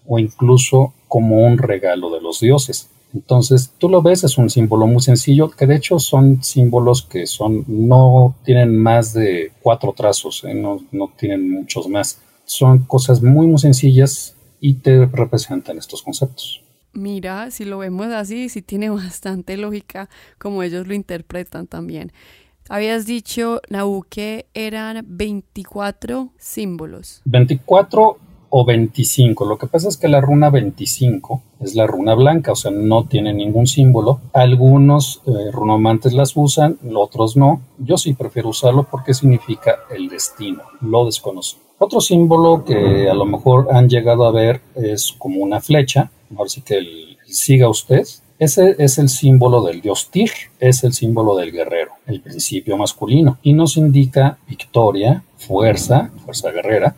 o 0.06 0.18
incluso 0.18 0.92
como 1.06 1.46
un 1.46 1.58
regalo 1.58 2.10
de 2.10 2.20
los 2.20 2.40
dioses. 2.40 2.90
Entonces, 3.14 3.72
tú 3.78 3.88
lo 3.88 4.02
ves, 4.02 4.24
es 4.24 4.38
un 4.38 4.50
símbolo 4.50 4.86
muy 4.86 5.02
sencillo, 5.02 5.50
que 5.50 5.66
de 5.66 5.76
hecho 5.76 5.98
son 5.98 6.42
símbolos 6.42 7.02
que 7.02 7.26
son, 7.26 7.64
no 7.66 8.36
tienen 8.44 8.76
más 8.76 9.12
de 9.12 9.52
cuatro 9.62 9.92
trazos, 9.96 10.44
¿eh? 10.44 10.54
no, 10.54 10.80
no 10.92 11.10
tienen 11.16 11.50
muchos 11.50 11.88
más. 11.88 12.20
Son 12.44 12.80
cosas 12.80 13.22
muy, 13.22 13.46
muy 13.46 13.58
sencillas 13.58 14.36
y 14.60 14.74
te 14.74 15.06
representan 15.06 15.78
estos 15.78 16.02
conceptos. 16.02 16.60
Mira, 16.92 17.50
si 17.50 17.64
lo 17.64 17.78
vemos 17.78 18.06
así, 18.08 18.48
sí 18.48 18.62
tiene 18.62 18.90
bastante 18.90 19.56
lógica 19.56 20.08
como 20.38 20.62
ellos 20.62 20.86
lo 20.86 20.94
interpretan 20.94 21.66
también. 21.66 22.12
Habías 22.68 23.04
dicho, 23.04 23.60
Naú, 23.68 24.04
que 24.08 24.46
eran 24.54 25.04
24 25.08 26.30
símbolos. 26.38 27.20
24 27.24 28.18
o 28.50 28.64
25. 28.64 29.44
Lo 29.44 29.56
que 29.56 29.66
pasa 29.66 29.88
es 29.88 29.96
que 29.96 30.08
la 30.08 30.20
runa 30.20 30.50
25 30.50 31.42
es 31.60 31.74
la 31.74 31.86
runa 31.86 32.14
blanca, 32.14 32.52
o 32.52 32.56
sea, 32.56 32.70
no 32.70 33.06
tiene 33.06 33.32
ningún 33.32 33.66
símbolo. 33.66 34.20
Algunos 34.32 35.22
eh, 35.26 35.50
runomantes 35.52 36.12
las 36.12 36.36
usan, 36.36 36.78
otros 36.94 37.36
no. 37.36 37.60
Yo 37.78 37.96
sí 37.96 38.12
prefiero 38.12 38.50
usarlo 38.50 38.84
porque 38.84 39.14
significa 39.14 39.76
el 39.90 40.08
destino, 40.08 40.62
lo 40.80 41.06
desconozco. 41.06 41.60
Otro 41.78 42.00
símbolo 42.00 42.64
que 42.64 43.08
a 43.08 43.14
lo 43.14 43.24
mejor 43.24 43.68
han 43.72 43.88
llegado 43.88 44.26
a 44.26 44.32
ver 44.32 44.60
es 44.74 45.14
como 45.16 45.40
una 45.40 45.60
flecha, 45.60 46.10
ahora 46.36 46.48
sí 46.48 46.62
que 46.62 46.80
siga 47.26 47.68
usted. 47.68 48.06
Ese 48.38 48.74
es 48.78 48.98
el 48.98 49.08
símbolo 49.08 49.62
del 49.62 49.82
dios 49.82 50.10
Tyr, 50.10 50.30
es 50.58 50.82
el 50.84 50.94
símbolo 50.94 51.36
del 51.36 51.52
guerrero, 51.52 51.92
el 52.06 52.22
principio 52.22 52.76
masculino, 52.78 53.38
y 53.42 53.52
nos 53.52 53.76
indica 53.76 54.38
victoria, 54.48 55.22
fuerza, 55.36 56.10
fuerza 56.24 56.50
guerrera, 56.50 56.96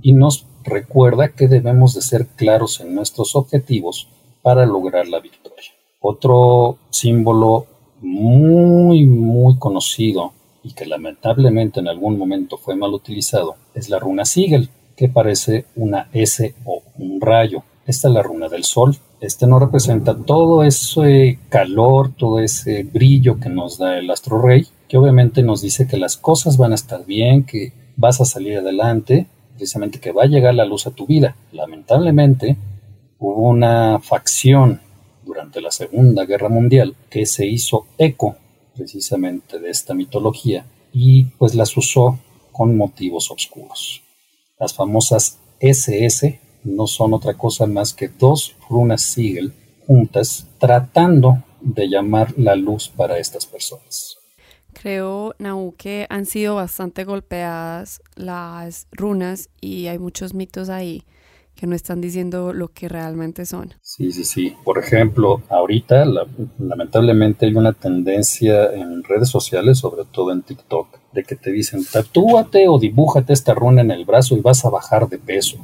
y 0.00 0.12
nos 0.12 0.46
recuerda 0.64 1.28
que 1.28 1.48
debemos 1.48 1.94
de 1.94 2.00
ser 2.00 2.26
claros 2.26 2.80
en 2.80 2.94
nuestros 2.94 3.36
objetivos 3.36 4.08
para 4.40 4.64
lograr 4.64 5.08
la 5.08 5.20
victoria. 5.20 5.70
Otro 6.00 6.78
símbolo 6.90 7.66
muy, 8.00 9.06
muy 9.06 9.56
conocido 9.58 10.32
y 10.64 10.72
que 10.72 10.86
lamentablemente 10.86 11.80
en 11.80 11.88
algún 11.88 12.18
momento 12.18 12.56
fue 12.56 12.76
mal 12.76 12.92
utilizado 12.92 13.56
es 13.74 13.88
la 13.88 13.98
runa 13.98 14.24
Sigel, 14.24 14.68
que 14.96 15.08
parece 15.08 15.66
una 15.76 16.08
S 16.12 16.54
o 16.64 16.82
un 16.98 17.20
rayo. 17.20 17.62
Esta 17.86 18.08
es 18.08 18.14
la 18.14 18.22
runa 18.22 18.48
del 18.48 18.64
sol. 18.64 18.96
Este 19.20 19.46
no 19.46 19.58
representa 19.58 20.16
todo 20.16 20.62
ese 20.62 21.38
calor, 21.48 22.12
todo 22.16 22.38
ese 22.38 22.84
brillo 22.84 23.40
que 23.40 23.48
nos 23.48 23.78
da 23.78 23.98
el 23.98 24.10
astro 24.10 24.40
rey, 24.40 24.66
que 24.88 24.98
obviamente 24.98 25.42
nos 25.42 25.62
dice 25.62 25.86
que 25.86 25.96
las 25.96 26.16
cosas 26.16 26.56
van 26.56 26.72
a 26.72 26.76
estar 26.76 27.04
bien, 27.04 27.44
que 27.44 27.72
vas 27.96 28.20
a 28.20 28.24
salir 28.24 28.58
adelante, 28.58 29.26
precisamente 29.54 30.00
que 30.00 30.12
va 30.12 30.24
a 30.24 30.26
llegar 30.26 30.54
la 30.54 30.64
luz 30.64 30.86
a 30.86 30.92
tu 30.92 31.06
vida. 31.06 31.36
Lamentablemente, 31.52 32.56
hubo 33.18 33.48
una 33.48 34.00
facción 34.00 34.80
durante 35.24 35.60
la 35.60 35.70
Segunda 35.70 36.24
Guerra 36.24 36.48
Mundial 36.48 36.96
que 37.10 37.26
se 37.26 37.46
hizo 37.46 37.86
eco 37.98 38.36
precisamente 38.74 39.58
de 39.58 39.70
esta 39.70 39.94
mitología 39.94 40.64
y 40.92 41.24
pues 41.24 41.54
las 41.54 41.76
usó 41.76 42.18
con 42.52 42.76
motivos 42.76 43.30
oscuros. 43.30 44.02
Las 44.58 44.74
famosas 44.74 45.38
SS 45.60 46.41
no 46.64 46.86
son 46.86 47.14
otra 47.14 47.34
cosa 47.34 47.66
más 47.66 47.92
que 47.92 48.08
dos 48.08 48.56
runas 48.68 49.02
sigil 49.02 49.52
juntas 49.86 50.46
tratando 50.58 51.42
de 51.60 51.88
llamar 51.88 52.34
la 52.38 52.56
luz 52.56 52.88
para 52.88 53.18
estas 53.18 53.46
personas. 53.46 54.18
Creo, 54.72 55.34
Naú, 55.38 55.74
que 55.76 56.06
han 56.08 56.24
sido 56.26 56.54
bastante 56.54 57.04
golpeadas 57.04 58.00
las 58.16 58.86
runas 58.90 59.50
y 59.60 59.86
hay 59.86 59.98
muchos 59.98 60.34
mitos 60.34 60.70
ahí 60.70 61.04
que 61.54 61.66
no 61.66 61.76
están 61.76 62.00
diciendo 62.00 62.52
lo 62.52 62.68
que 62.68 62.88
realmente 62.88 63.44
son. 63.44 63.74
Sí, 63.82 64.10
sí, 64.10 64.24
sí. 64.24 64.56
Por 64.64 64.78
ejemplo, 64.78 65.42
ahorita 65.50 66.06
lamentablemente 66.58 67.46
hay 67.46 67.54
una 67.54 67.72
tendencia 67.74 68.72
en 68.72 69.04
redes 69.04 69.28
sociales, 69.28 69.78
sobre 69.78 70.04
todo 70.04 70.32
en 70.32 70.42
TikTok, 70.42 70.98
de 71.12 71.22
que 71.24 71.36
te 71.36 71.52
dicen 71.52 71.84
tatúate 71.84 72.68
o 72.68 72.78
dibújate 72.78 73.34
esta 73.34 73.52
runa 73.52 73.82
en 73.82 73.90
el 73.90 74.04
brazo 74.06 74.34
y 74.36 74.40
vas 74.40 74.64
a 74.64 74.70
bajar 74.70 75.08
de 75.08 75.18
peso. 75.18 75.58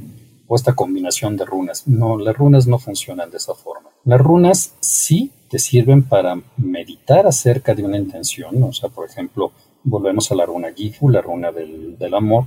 O 0.48 0.56
esta 0.56 0.74
combinación 0.74 1.36
de 1.36 1.44
runas. 1.44 1.86
No, 1.86 2.18
las 2.18 2.36
runas 2.36 2.66
no 2.66 2.78
funcionan 2.78 3.30
de 3.30 3.36
esa 3.36 3.54
forma. 3.54 3.90
Las 4.04 4.20
runas 4.20 4.74
sí 4.80 5.30
te 5.48 5.58
sirven 5.58 6.02
para 6.02 6.40
meditar 6.56 7.26
acerca 7.26 7.74
de 7.74 7.84
una 7.84 7.98
intención. 7.98 8.60
O 8.62 8.72
sea, 8.72 8.88
por 8.88 9.08
ejemplo, 9.08 9.52
volvemos 9.84 10.32
a 10.32 10.34
la 10.34 10.46
runa 10.46 10.72
Gifu, 10.74 11.08
la 11.08 11.20
runa 11.20 11.52
del, 11.52 11.96
del 11.98 12.14
amor 12.14 12.46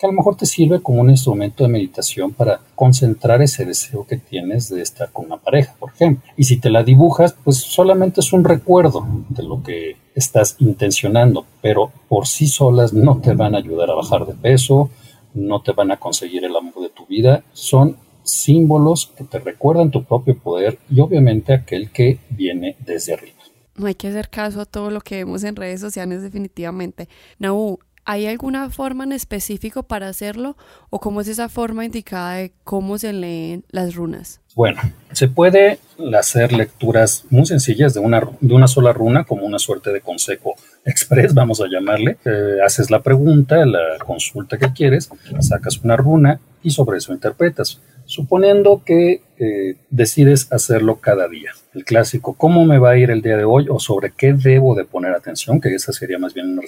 que 0.00 0.06
a 0.06 0.08
lo 0.08 0.16
mejor 0.16 0.34
te 0.34 0.46
sirve 0.46 0.80
como 0.80 1.02
un 1.02 1.10
instrumento 1.10 1.62
de 1.62 1.68
meditación 1.68 2.32
para 2.32 2.60
concentrar 2.74 3.42
ese 3.42 3.66
deseo 3.66 4.06
que 4.06 4.16
tienes 4.16 4.70
de 4.70 4.80
estar 4.80 5.12
con 5.12 5.26
una 5.26 5.36
pareja, 5.36 5.74
por 5.78 5.90
ejemplo. 5.90 6.24
Y 6.38 6.44
si 6.44 6.56
te 6.56 6.70
la 6.70 6.82
dibujas, 6.82 7.36
pues 7.44 7.58
solamente 7.58 8.22
es 8.22 8.32
un 8.32 8.42
recuerdo 8.42 9.06
de 9.28 9.42
lo 9.42 9.62
que 9.62 9.98
estás 10.14 10.56
intencionando, 10.58 11.44
pero 11.60 11.92
por 12.08 12.26
sí 12.26 12.46
solas 12.46 12.94
no 12.94 13.18
te 13.18 13.34
van 13.34 13.54
a 13.54 13.58
ayudar 13.58 13.90
a 13.90 13.94
bajar 13.94 14.24
de 14.24 14.32
peso, 14.32 14.88
no 15.34 15.62
te 15.62 15.72
van 15.72 15.90
a 15.90 15.96
conseguir 15.96 16.44
el 16.44 16.56
amor 16.56 16.82
de 16.82 16.90
tu 16.90 17.06
vida, 17.06 17.44
son 17.52 17.96
símbolos 18.22 19.12
que 19.16 19.24
te 19.24 19.38
recuerdan 19.38 19.90
tu 19.90 20.04
propio 20.04 20.38
poder 20.38 20.78
y 20.90 21.00
obviamente 21.00 21.52
aquel 21.52 21.90
que 21.90 22.18
viene 22.30 22.76
desde 22.80 23.14
arriba. 23.14 23.38
No 23.76 23.86
hay 23.86 23.94
que 23.94 24.08
hacer 24.08 24.28
caso 24.28 24.60
a 24.60 24.66
todo 24.66 24.90
lo 24.90 25.00
que 25.00 25.16
vemos 25.16 25.42
en 25.44 25.56
redes 25.56 25.80
sociales 25.80 26.22
definitivamente. 26.22 27.08
Naú, 27.38 27.78
¿Hay 28.04 28.26
alguna 28.26 28.70
forma 28.70 29.04
en 29.04 29.12
específico 29.12 29.82
para 29.82 30.08
hacerlo 30.08 30.56
o 30.88 30.98
cómo 30.98 31.20
es 31.20 31.28
esa 31.28 31.48
forma 31.48 31.84
indicada 31.84 32.36
de 32.36 32.52
cómo 32.64 32.98
se 32.98 33.12
leen 33.12 33.64
las 33.70 33.94
runas? 33.94 34.40
Bueno, 34.56 34.80
se 35.12 35.28
puede 35.28 35.78
hacer 36.18 36.52
lecturas 36.52 37.24
muy 37.30 37.46
sencillas 37.46 37.94
de 37.94 38.00
una, 38.00 38.22
de 38.40 38.54
una 38.54 38.66
sola 38.68 38.92
runa 38.92 39.24
como 39.24 39.44
una 39.44 39.58
suerte 39.58 39.92
de 39.92 40.00
consejo 40.00 40.54
express, 40.84 41.34
vamos 41.34 41.60
a 41.60 41.66
llamarle. 41.68 42.18
Eh, 42.24 42.58
haces 42.64 42.90
la 42.90 43.02
pregunta, 43.02 43.64
la 43.66 43.98
consulta 44.04 44.58
que 44.58 44.72
quieres, 44.72 45.10
sacas 45.40 45.78
una 45.82 45.96
runa 45.96 46.40
y 46.62 46.70
sobre 46.70 46.98
eso 46.98 47.12
interpretas 47.12 47.80
suponiendo 48.10 48.82
que 48.84 49.22
eh, 49.38 49.76
decides 49.88 50.52
hacerlo 50.52 50.96
cada 50.96 51.28
día. 51.28 51.52
El 51.72 51.84
clásico, 51.84 52.34
¿cómo 52.34 52.64
me 52.64 52.78
va 52.78 52.90
a 52.90 52.98
ir 52.98 53.10
el 53.10 53.22
día 53.22 53.36
de 53.36 53.44
hoy? 53.44 53.66
o 53.70 53.78
sobre 53.78 54.12
qué 54.16 54.32
debo 54.32 54.74
de 54.74 54.84
poner 54.84 55.12
atención, 55.12 55.60
que 55.60 55.72
esa 55.72 55.92
sería 55.92 56.18
más 56.18 56.34
bien 56.34 56.48
una 56.48 56.62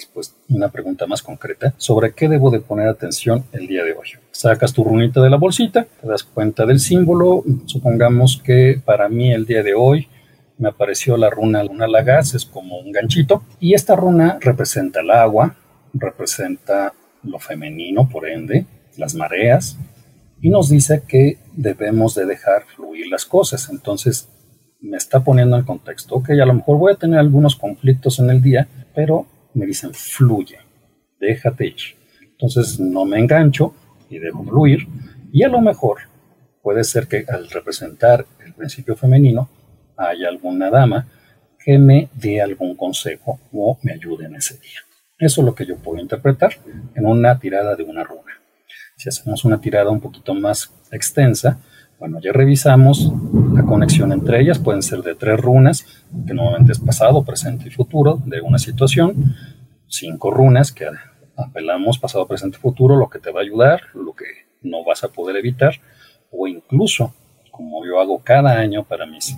una 0.49 0.69
pregunta 0.69 1.05
más 1.05 1.21
concreta, 1.21 1.73
sobre 1.77 2.13
qué 2.13 2.29
debo 2.29 2.49
de 2.49 2.61
poner 2.61 2.87
atención 2.87 3.43
el 3.51 3.67
día 3.67 3.83
de 3.83 3.91
hoy. 3.91 4.07
Sacas 4.31 4.71
tu 4.71 4.85
runita 4.85 5.21
de 5.21 5.29
la 5.29 5.35
bolsita, 5.35 5.85
te 6.01 6.07
das 6.07 6.23
cuenta 6.23 6.65
del 6.65 6.79
símbolo, 6.79 7.43
supongamos 7.65 8.41
que 8.41 8.79
para 8.83 9.09
mí 9.09 9.33
el 9.33 9.45
día 9.45 9.63
de 9.63 9.73
hoy 9.73 10.07
me 10.57 10.69
apareció 10.69 11.17
la 11.17 11.29
runa 11.29 11.63
luna 11.63 11.87
lagaz, 11.87 12.35
es 12.35 12.45
como 12.45 12.79
un 12.79 12.91
ganchito, 12.91 13.43
y 13.59 13.73
esta 13.73 13.95
runa 13.95 14.37
representa 14.39 15.01
el 15.01 15.11
agua, 15.11 15.55
representa 15.93 16.93
lo 17.23 17.39
femenino, 17.39 18.07
por 18.09 18.27
ende, 18.27 18.65
las 18.97 19.15
mareas, 19.15 19.77
y 20.41 20.49
nos 20.49 20.69
dice 20.69 21.03
que 21.07 21.39
debemos 21.53 22.15
de 22.15 22.25
dejar 22.25 22.65
fluir 22.65 23.07
las 23.07 23.25
cosas. 23.25 23.69
Entonces 23.69 24.29
me 24.81 24.97
está 24.97 25.23
poniendo 25.23 25.55
en 25.57 25.63
contexto, 25.63 26.15
ok, 26.15 26.31
a 26.31 26.45
lo 26.45 26.53
mejor 26.53 26.77
voy 26.77 26.93
a 26.93 26.97
tener 26.97 27.17
algunos 27.17 27.55
conflictos 27.55 28.19
en 28.19 28.29
el 28.29 28.41
día, 28.41 28.67
pero 28.93 29.25
me 29.53 29.65
dicen 29.65 29.93
fluye, 29.93 30.57
déjate 31.19 31.67
ir. 31.67 31.81
Entonces 32.31 32.79
no 32.79 33.05
me 33.05 33.19
engancho 33.19 33.73
y 34.09 34.19
dejo 34.19 34.43
fluir 34.43 34.87
y 35.31 35.43
a 35.43 35.47
lo 35.47 35.61
mejor 35.61 35.99
puede 36.61 36.83
ser 36.83 37.07
que 37.07 37.25
al 37.27 37.49
representar 37.49 38.25
el 38.45 38.53
principio 38.53 38.95
femenino 38.95 39.49
haya 40.07 40.27
alguna 40.27 40.69
dama 40.69 41.07
que 41.63 41.77
me 41.77 42.09
dé 42.13 42.41
algún 42.41 42.75
consejo 42.75 43.39
o 43.53 43.77
me 43.83 43.93
ayude 43.93 44.25
en 44.25 44.35
ese 44.35 44.55
día. 44.55 44.79
Eso 45.17 45.41
es 45.41 45.45
lo 45.45 45.55
que 45.55 45.65
yo 45.65 45.77
puedo 45.77 46.01
interpretar 46.01 46.53
en 46.95 47.05
una 47.05 47.39
tirada 47.39 47.75
de 47.75 47.83
una 47.83 48.03
runa. 48.03 48.33
Si 48.97 49.09
hacemos 49.09 49.45
una 49.45 49.61
tirada 49.61 49.89
un 49.89 50.01
poquito 50.01 50.33
más 50.33 50.73
extensa, 50.91 51.59
bueno, 51.99 52.19
ya 52.19 52.33
revisamos 52.33 53.13
la 53.53 53.63
conexión 53.63 54.11
entre 54.11 54.41
ellas, 54.41 54.59
pueden 54.59 54.81
ser 54.81 55.01
de 55.03 55.15
tres 55.15 55.39
runas, 55.39 55.85
que 56.27 56.33
normalmente 56.33 56.73
es 56.73 56.79
pasado, 56.79 57.23
presente 57.23 57.69
y 57.69 57.71
futuro 57.71 58.21
de 58.25 58.41
una 58.41 58.57
situación, 58.57 59.35
cinco 59.87 60.31
runas 60.31 60.71
que 60.71 60.87
apelamos 61.37 61.99
pasado, 61.99 62.27
presente 62.27 62.57
futuro, 62.57 62.97
lo 62.97 63.09
que 63.09 63.19
te 63.19 63.31
va 63.31 63.39
a 63.39 63.43
ayudar, 63.43 63.81
lo 63.93 64.13
que 64.13 64.25
no 64.61 64.83
vas 64.83 65.03
a 65.03 65.09
poder 65.09 65.37
evitar, 65.37 65.75
o 66.31 66.47
incluso, 66.47 67.13
como 67.51 67.85
yo 67.85 68.01
hago 68.01 68.21
cada 68.23 68.57
año 68.57 68.83
para 68.83 69.05
mis 69.05 69.37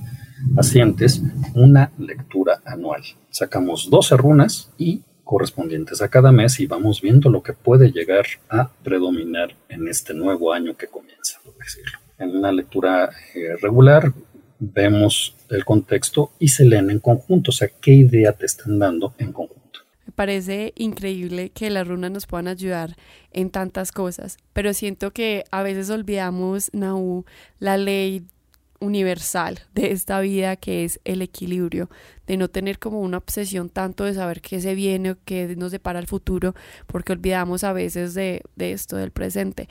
pacientes, 0.55 1.21
una 1.53 1.91
lectura 1.97 2.61
anual. 2.65 3.01
Sacamos 3.29 3.89
12 3.89 4.17
runas 4.17 4.69
y 4.77 5.01
correspondientes 5.23 6.01
a 6.01 6.07
cada 6.07 6.31
mes 6.31 6.59
y 6.59 6.67
vamos 6.67 7.01
viendo 7.01 7.29
lo 7.29 7.43
que 7.43 7.53
puede 7.53 7.91
llegar 7.91 8.25
a 8.49 8.69
predominar 8.83 9.55
en 9.69 9.87
este 9.87 10.13
nuevo 10.13 10.53
año 10.53 10.77
que 10.77 10.87
comienza, 10.87 11.39
por 11.43 11.57
decirlo. 11.57 11.99
En 12.17 12.37
una 12.37 12.51
lectura 12.51 13.09
eh, 13.33 13.55
regular 13.61 14.13
vemos 14.59 15.35
el 15.49 15.65
contexto 15.65 16.31
y 16.39 16.47
se 16.49 16.65
leen 16.65 16.89
en 16.89 16.99
conjunto, 16.99 17.49
o 17.49 17.53
sea, 17.53 17.69
qué 17.81 17.91
idea 17.91 18.31
te 18.31 18.45
están 18.45 18.79
dando 18.79 19.13
en 19.17 19.33
conjunto. 19.33 19.81
Me 20.05 20.13
parece 20.13 20.73
increíble 20.77 21.49
que 21.49 21.69
las 21.69 21.87
runas 21.87 22.11
nos 22.11 22.27
puedan 22.27 22.47
ayudar 22.47 22.95
en 23.31 23.49
tantas 23.49 23.91
cosas, 23.91 24.37
pero 24.53 24.73
siento 24.73 25.11
que 25.11 25.43
a 25.51 25.63
veces 25.63 25.89
olvidamos, 25.89 26.69
Naú, 26.73 27.25
la 27.59 27.77
ley 27.77 28.23
universal 28.85 29.59
de 29.73 29.91
esta 29.91 30.19
vida 30.19 30.55
que 30.55 30.85
es 30.85 30.99
el 31.03 31.21
equilibrio, 31.21 31.89
de 32.27 32.37
no 32.37 32.47
tener 32.47 32.79
como 32.79 33.01
una 33.01 33.17
obsesión 33.17 33.69
tanto 33.69 34.03
de 34.03 34.13
saber 34.13 34.41
qué 34.41 34.61
se 34.61 34.75
viene 34.75 35.11
o 35.11 35.17
qué 35.25 35.55
nos 35.55 35.71
depara 35.71 35.99
el 35.99 36.07
futuro, 36.07 36.55
porque 36.87 37.13
olvidamos 37.13 37.63
a 37.63 37.73
veces 37.73 38.13
de, 38.13 38.41
de 38.55 38.71
esto, 38.71 38.97
del 38.97 39.11
presente. 39.11 39.67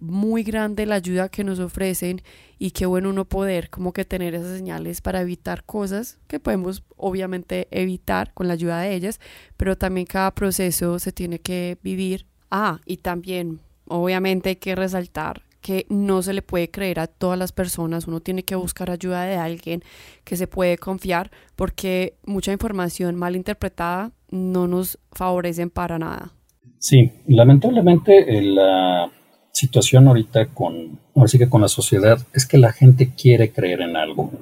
Muy 0.00 0.42
grande 0.42 0.86
la 0.86 0.96
ayuda 0.96 1.28
que 1.28 1.44
nos 1.44 1.60
ofrecen 1.60 2.20
y 2.58 2.72
qué 2.72 2.84
bueno 2.84 3.10
uno 3.10 3.24
poder 3.24 3.70
como 3.70 3.92
que 3.92 4.04
tener 4.04 4.34
esas 4.34 4.56
señales 4.56 5.00
para 5.00 5.20
evitar 5.20 5.64
cosas 5.64 6.18
que 6.26 6.40
podemos 6.40 6.82
obviamente 6.96 7.68
evitar 7.70 8.34
con 8.34 8.48
la 8.48 8.54
ayuda 8.54 8.80
de 8.80 8.94
ellas, 8.94 9.20
pero 9.56 9.78
también 9.78 10.06
cada 10.06 10.34
proceso 10.34 10.98
se 10.98 11.12
tiene 11.12 11.38
que 11.38 11.78
vivir. 11.82 12.26
Ah, 12.50 12.80
y 12.84 12.98
también 12.98 13.60
obviamente 13.86 14.50
hay 14.50 14.56
que 14.56 14.74
resaltar 14.74 15.42
que 15.64 15.86
no 15.88 16.20
se 16.20 16.34
le 16.34 16.42
puede 16.42 16.70
creer 16.70 17.00
a 17.00 17.06
todas 17.06 17.38
las 17.38 17.50
personas, 17.50 18.06
uno 18.06 18.20
tiene 18.20 18.42
que 18.42 18.54
buscar 18.54 18.90
ayuda 18.90 19.24
de 19.24 19.36
alguien 19.36 19.82
que 20.22 20.36
se 20.36 20.46
puede 20.46 20.76
confiar 20.76 21.30
porque 21.56 22.18
mucha 22.26 22.52
información 22.52 23.16
mal 23.16 23.34
interpretada 23.34 24.12
no 24.30 24.68
nos 24.68 24.98
favorecen 25.12 25.70
para 25.70 25.98
nada. 25.98 26.32
Sí, 26.78 27.12
lamentablemente 27.26 28.36
eh, 28.36 28.42
la 28.42 29.10
situación 29.52 30.06
ahorita 30.06 30.48
con, 30.48 31.00
ahora 31.16 31.30
que 31.32 31.48
con 31.48 31.62
la 31.62 31.68
sociedad 31.68 32.18
es 32.34 32.44
que 32.44 32.58
la 32.58 32.70
gente 32.70 33.12
quiere 33.16 33.50
creer 33.50 33.80
en 33.80 33.96
algo 33.96 34.32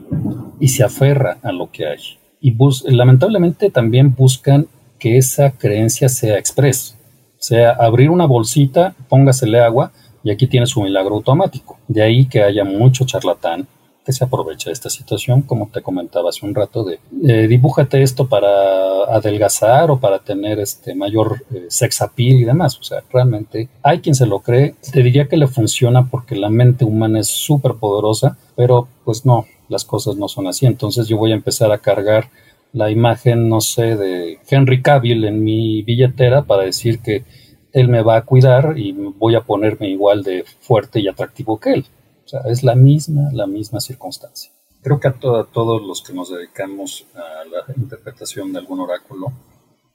y 0.58 0.68
se 0.70 0.82
aferra 0.82 1.38
a 1.44 1.52
lo 1.52 1.70
que 1.70 1.86
hay. 1.86 2.00
Y 2.40 2.56
lamentablemente 2.90 3.70
también 3.70 4.12
buscan 4.12 4.66
que 4.98 5.18
esa 5.18 5.52
creencia 5.52 6.08
sea 6.08 6.36
express, 6.36 6.96
sea 7.38 7.70
abrir 7.70 8.10
una 8.10 8.26
bolsita, 8.26 8.96
póngasele 9.08 9.60
agua 9.60 9.92
y 10.24 10.30
aquí 10.30 10.46
tiene 10.46 10.66
su 10.66 10.82
milagro 10.82 11.14
automático. 11.14 11.78
De 11.88 12.02
ahí 12.02 12.26
que 12.26 12.42
haya 12.42 12.64
mucho 12.64 13.04
charlatán 13.04 13.66
que 14.04 14.12
se 14.12 14.24
aprovecha 14.24 14.68
de 14.68 14.74
esta 14.74 14.90
situación, 14.90 15.42
como 15.42 15.68
te 15.68 15.80
comentaba 15.80 16.30
hace 16.30 16.44
un 16.44 16.54
rato, 16.54 16.84
de 16.84 16.98
eh, 17.24 17.46
dibújate 17.46 18.02
esto 18.02 18.28
para 18.28 19.04
adelgazar 19.04 19.90
o 19.90 20.00
para 20.00 20.18
tener 20.18 20.58
este 20.58 20.94
mayor 20.94 21.44
eh, 21.54 21.66
sex 21.68 22.02
appeal 22.02 22.40
y 22.40 22.44
demás. 22.44 22.78
O 22.78 22.82
sea, 22.82 23.02
realmente 23.12 23.68
hay 23.82 24.00
quien 24.00 24.14
se 24.14 24.26
lo 24.26 24.40
cree. 24.40 24.74
Te 24.92 25.02
diría 25.02 25.28
que 25.28 25.36
le 25.36 25.46
funciona 25.46 26.08
porque 26.08 26.34
la 26.34 26.48
mente 26.48 26.84
humana 26.84 27.20
es 27.20 27.28
súper 27.28 27.74
poderosa, 27.74 28.36
pero 28.56 28.88
pues 29.04 29.24
no, 29.24 29.46
las 29.68 29.84
cosas 29.84 30.16
no 30.16 30.28
son 30.28 30.48
así. 30.48 30.66
Entonces 30.66 31.06
yo 31.06 31.16
voy 31.16 31.32
a 31.32 31.36
empezar 31.36 31.70
a 31.70 31.78
cargar 31.78 32.28
la 32.72 32.90
imagen, 32.90 33.48
no 33.48 33.60
sé, 33.60 33.96
de 33.96 34.38
Henry 34.48 34.82
Cavill 34.82 35.24
en 35.24 35.44
mi 35.44 35.82
billetera 35.82 36.42
para 36.42 36.62
decir 36.62 37.00
que 37.00 37.24
él 37.72 37.88
me 37.88 38.02
va 38.02 38.16
a 38.16 38.24
cuidar 38.24 38.74
y 38.76 38.92
voy 38.92 39.34
a 39.34 39.40
ponerme 39.40 39.88
igual 39.88 40.22
de 40.22 40.44
fuerte 40.60 41.00
y 41.00 41.08
atractivo 41.08 41.58
que 41.58 41.72
él. 41.72 41.86
O 42.24 42.28
sea, 42.28 42.40
es 42.42 42.62
la 42.62 42.74
misma, 42.74 43.30
la 43.32 43.46
misma 43.46 43.80
circunstancia. 43.80 44.52
Creo 44.82 45.00
que 45.00 45.08
a, 45.08 45.12
todos 45.12 45.82
los 45.82 46.02
que 46.02 46.12
nos 46.12 46.30
dedicamos 46.30 47.06
a 47.14 47.44
la 47.44 47.74
interpretación 47.76 48.52
de 48.52 48.58
algún 48.58 48.80
oráculo, 48.80 49.32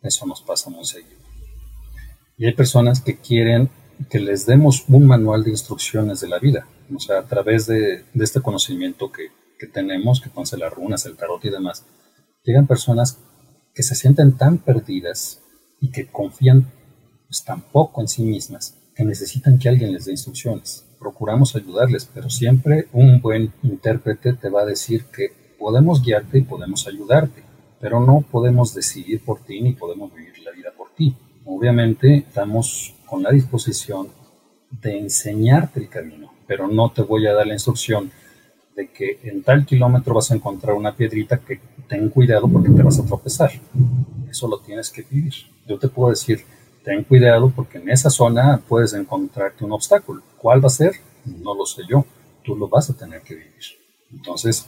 eso 0.01 0.25
nos 0.25 0.41
pasa 0.41 0.69
muy 0.69 0.85
seguido. 0.85 1.17
Y 2.37 2.45
hay 2.45 2.53
personas 2.53 3.01
que 3.01 3.17
quieren 3.17 3.69
que 4.09 4.19
les 4.19 4.45
demos 4.45 4.85
un 4.87 5.05
manual 5.05 5.43
de 5.43 5.51
instrucciones 5.51 6.21
de 6.21 6.29
la 6.29 6.39
vida, 6.39 6.67
o 6.95 6.99
sea, 6.99 7.19
a 7.19 7.23
través 7.23 7.65
de, 7.65 8.05
este 8.13 8.41
conocimiento 8.41 9.11
que 9.11 9.67
tenemos, 9.67 10.21
que 10.21 10.29
conoce 10.29 10.55
las 10.55 10.71
runas, 10.71 11.05
el 11.05 11.17
tarot 11.17 11.43
y 11.45 11.49
demás, 11.49 11.83
llegan 12.43 12.67
personas 12.67 13.17
que 13.73 13.83
se 13.83 13.95
sienten 13.95 14.37
tan 14.37 14.59
perdidas 14.59 15.41
y 15.81 15.91
que 15.91 16.07
confían 16.07 16.71
pues, 17.27 17.43
tan 17.43 17.61
poco 17.61 18.01
en 18.01 18.07
sí 18.07 18.23
mismas 18.23 18.75
que 18.95 19.03
necesitan 19.03 19.59
que 19.59 19.69
alguien 19.69 19.93
les 19.93 20.05
dé 20.05 20.11
instrucciones. 20.11 20.85
Procuramos 20.99 21.55
ayudarles, 21.55 22.09
pero 22.11 22.29
siempre 22.29 22.87
un 22.93 23.21
buen 23.21 23.53
intérprete 23.61 24.33
te 24.33 24.49
va 24.49 24.61
a 24.61 24.65
decir 24.65 25.05
que 25.05 25.31
podemos 25.59 26.01
guiarte 26.01 26.39
y 26.39 26.41
podemos 26.41 26.87
ayudarte, 26.87 27.43
pero 27.79 27.99
no 27.99 28.21
podemos 28.21 28.73
decidir 28.73 29.23
por 29.23 29.39
ti 29.41 29.61
ni 29.61 29.73
podemos 29.73 30.13
vivir 30.13 30.39
la 30.39 30.51
vida 30.51 30.71
por 30.75 30.89
ti. 30.95 31.15
Obviamente 31.45 32.17
estamos 32.17 32.95
con 33.05 33.21
la 33.21 33.31
disposición 33.31 34.09
de 34.71 34.99
enseñarte 34.99 35.79
el 35.79 35.89
camino, 35.89 36.33
pero 36.47 36.67
no 36.67 36.91
te 36.91 37.03
voy 37.03 37.27
a 37.27 37.33
dar 37.33 37.45
la 37.45 37.53
instrucción 37.53 38.11
de 38.75 38.89
que 38.89 39.19
en 39.23 39.43
tal 39.43 39.65
kilómetro 39.65 40.13
vas 40.13 40.31
a 40.31 40.35
encontrar 40.35 40.75
una 40.75 40.95
piedrita 40.95 41.39
que 41.39 41.59
ten 41.87 42.09
cuidado 42.09 42.47
porque 42.47 42.69
te 42.69 42.83
vas 42.83 42.99
a 42.99 43.05
tropezar. 43.05 43.51
Eso 44.29 44.47
lo 44.47 44.59
tienes 44.59 44.89
que 44.91 45.03
vivir. 45.03 45.33
Yo 45.65 45.79
te 45.79 45.87
puedo 45.87 46.11
decir, 46.11 46.43
ten 46.87 47.03
cuidado 47.03 47.51
porque 47.53 47.79
en 47.79 47.89
esa 47.89 48.09
zona 48.09 48.61
puedes 48.65 48.93
encontrarte 48.93 49.65
un 49.65 49.73
obstáculo. 49.73 50.21
¿Cuál 50.37 50.63
va 50.63 50.67
a 50.67 50.69
ser? 50.69 50.93
No 51.25 51.53
lo 51.53 51.65
sé 51.65 51.81
yo. 51.85 52.05
Tú 52.45 52.55
lo 52.55 52.69
vas 52.69 52.89
a 52.89 52.93
tener 52.95 53.23
que 53.23 53.35
vivir. 53.35 53.65
Entonces, 54.09 54.65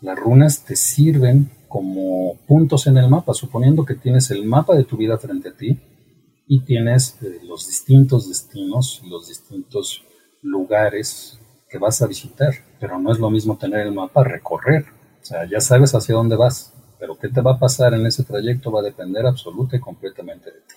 las 0.00 0.16
runas 0.16 0.64
te 0.64 0.76
sirven 0.76 1.50
como 1.66 2.36
puntos 2.46 2.86
en 2.86 2.98
el 2.98 3.08
mapa, 3.08 3.34
suponiendo 3.34 3.84
que 3.84 3.96
tienes 3.96 4.30
el 4.30 4.44
mapa 4.44 4.76
de 4.76 4.84
tu 4.84 4.96
vida 4.96 5.18
frente 5.18 5.48
a 5.48 5.56
ti 5.56 5.76
y 6.46 6.60
tienes 6.60 7.20
eh, 7.20 7.40
los 7.42 7.66
distintos 7.66 8.28
destinos, 8.28 9.02
los 9.04 9.26
distintos 9.26 10.04
lugares 10.42 11.36
que 11.68 11.78
vas 11.78 12.00
a 12.00 12.06
visitar, 12.06 12.54
pero 12.78 13.00
no 13.00 13.10
es 13.10 13.18
lo 13.18 13.28
mismo 13.28 13.58
tener 13.58 13.88
el 13.88 13.92
mapa 13.92 14.22
recorrer, 14.22 14.84
o 15.20 15.24
sea, 15.24 15.44
ya 15.50 15.60
sabes 15.60 15.92
hacia 15.96 16.14
dónde 16.14 16.36
vas, 16.36 16.72
pero 17.00 17.18
qué 17.18 17.28
te 17.28 17.40
va 17.40 17.54
a 17.54 17.58
pasar 17.58 17.92
en 17.94 18.06
ese 18.06 18.22
trayecto 18.22 18.70
va 18.70 18.78
a 18.78 18.84
depender 18.84 19.26
absoluta 19.26 19.74
y 19.74 19.80
completamente 19.80 20.52
de 20.52 20.60
ti. 20.60 20.76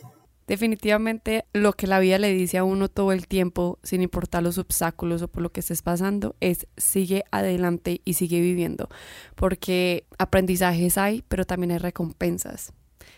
Definitivamente 0.50 1.46
lo 1.53 1.74
que 1.74 1.86
la 1.86 2.00
vida 2.00 2.18
le 2.18 2.34
dice 2.34 2.58
a 2.58 2.63
uno 2.63 2.89
todo 2.89 3.12
el 3.12 3.27
tiempo, 3.27 3.77
sin 3.84 4.01
importar 4.01 4.41
los 4.41 4.58
obstáculos 4.58 5.22
o 5.22 5.27
por 5.27 5.44
lo 5.44 5.51
que 5.51 5.60
estés 5.60 5.84
pasando, 5.84 6.36
es 6.39 6.65
sigue 6.75 7.24
adelante 7.29 8.01
y 8.03 8.15
sigue 8.15 8.41
viviendo, 8.41 8.89
porque 9.36 10.08
aprendizajes 10.18 10.98
hay, 10.98 11.24
pero 11.27 11.46
también 11.46 11.74
hay 11.74 11.77
recompensas. 11.77 12.74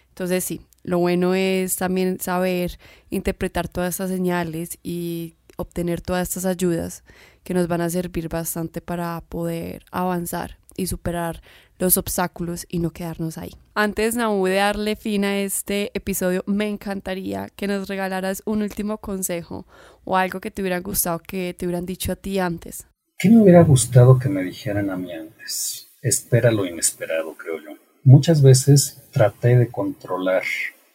Entonces 0.09 0.43
sí, 0.43 0.59
lo 0.83 0.99
bueno 0.99 1.33
es 1.33 1.77
también 1.77 2.19
saber 2.19 2.77
interpretar 3.09 3.69
todas 3.69 3.91
estas 3.91 4.09
señales 4.09 4.77
y 4.83 5.35
obtener 5.55 6.01
todas 6.01 6.27
estas 6.27 6.43
ayudas 6.43 7.05
que 7.45 7.53
nos 7.53 7.69
van 7.69 7.79
a 7.79 7.89
servir 7.89 8.27
bastante 8.27 8.81
para 8.81 9.21
poder 9.21 9.85
avanzar 9.89 10.57
y 10.75 10.87
superar 10.87 11.41
los 11.81 11.97
obstáculos 11.97 12.67
y 12.69 12.77
no 12.77 12.91
quedarnos 12.91 13.39
ahí. 13.39 13.51
Antes, 13.73 14.15
Naú, 14.15 14.45
de 14.45 14.55
darle 14.55 14.95
fin 14.95 15.25
a 15.25 15.39
este 15.39 15.89
episodio, 15.95 16.43
me 16.45 16.69
encantaría 16.69 17.49
que 17.55 17.65
nos 17.65 17.89
regalaras 17.89 18.43
un 18.45 18.61
último 18.61 18.99
consejo 18.99 19.65
o 20.03 20.15
algo 20.15 20.39
que 20.39 20.51
te 20.51 20.61
hubiera 20.61 20.79
gustado 20.79 21.17
que 21.19 21.55
te 21.57 21.65
hubieran 21.65 21.87
dicho 21.87 22.11
a 22.11 22.15
ti 22.15 22.37
antes. 22.37 22.85
¿Qué 23.17 23.29
me 23.31 23.41
hubiera 23.41 23.63
gustado 23.63 24.19
que 24.19 24.29
me 24.29 24.43
dijeran 24.43 24.91
a 24.91 24.95
mí 24.95 25.11
antes? 25.11 25.87
Espera 26.03 26.51
lo 26.51 26.67
inesperado, 26.67 27.35
creo 27.35 27.59
yo. 27.59 27.71
Muchas 28.03 28.43
veces 28.43 29.01
traté 29.11 29.57
de 29.57 29.69
controlar 29.69 30.43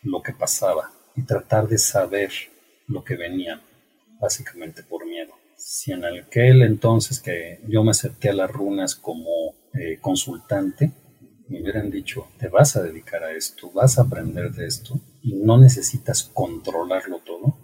lo 0.02 0.22
que 0.22 0.32
pasaba 0.32 0.92
y 1.16 1.22
tratar 1.22 1.66
de 1.66 1.78
saber 1.78 2.30
lo 2.86 3.02
que 3.02 3.16
venía, 3.16 3.60
básicamente 4.20 4.84
por 4.84 5.04
miedo. 5.04 5.32
Si 5.56 5.90
en 5.90 6.04
aquel 6.04 6.62
entonces 6.62 7.18
que 7.18 7.60
yo 7.66 7.82
me 7.82 7.90
acerqué 7.90 8.28
a 8.28 8.34
las 8.34 8.50
runas 8.50 8.94
como 8.94 9.54
eh, 9.78 9.98
consultante, 10.00 10.92
me 11.48 11.62
hubieran 11.62 11.90
dicho, 11.90 12.28
te 12.38 12.48
vas 12.48 12.76
a 12.76 12.82
dedicar 12.82 13.22
a 13.22 13.32
esto, 13.32 13.70
vas 13.72 13.98
a 13.98 14.02
aprender 14.02 14.50
de 14.52 14.66
esto 14.66 14.98
y 15.22 15.34
no 15.34 15.58
necesitas 15.58 16.24
controlarlo 16.24 17.20
todo, 17.24 17.56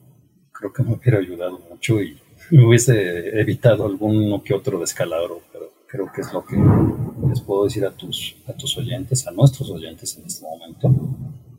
creo 0.52 0.72
que 0.72 0.82
me 0.82 0.94
hubiera 0.94 1.18
ayudado 1.18 1.58
mucho 1.70 2.00
y 2.00 2.18
me 2.50 2.66
hubiese 2.66 3.40
evitado 3.40 3.86
alguno 3.86 4.42
que 4.42 4.54
otro 4.54 4.78
descalabro, 4.78 5.40
pero 5.52 5.70
creo 5.88 6.12
que 6.12 6.20
es 6.20 6.32
lo 6.32 6.44
que 6.44 6.56
les 7.28 7.40
puedo 7.40 7.64
decir 7.64 7.84
a 7.84 7.90
tus, 7.90 8.36
a 8.46 8.52
tus 8.52 8.76
oyentes, 8.78 9.26
a 9.26 9.32
nuestros 9.32 9.70
oyentes 9.70 10.16
en 10.16 10.26
este 10.26 10.44
momento, 10.44 10.94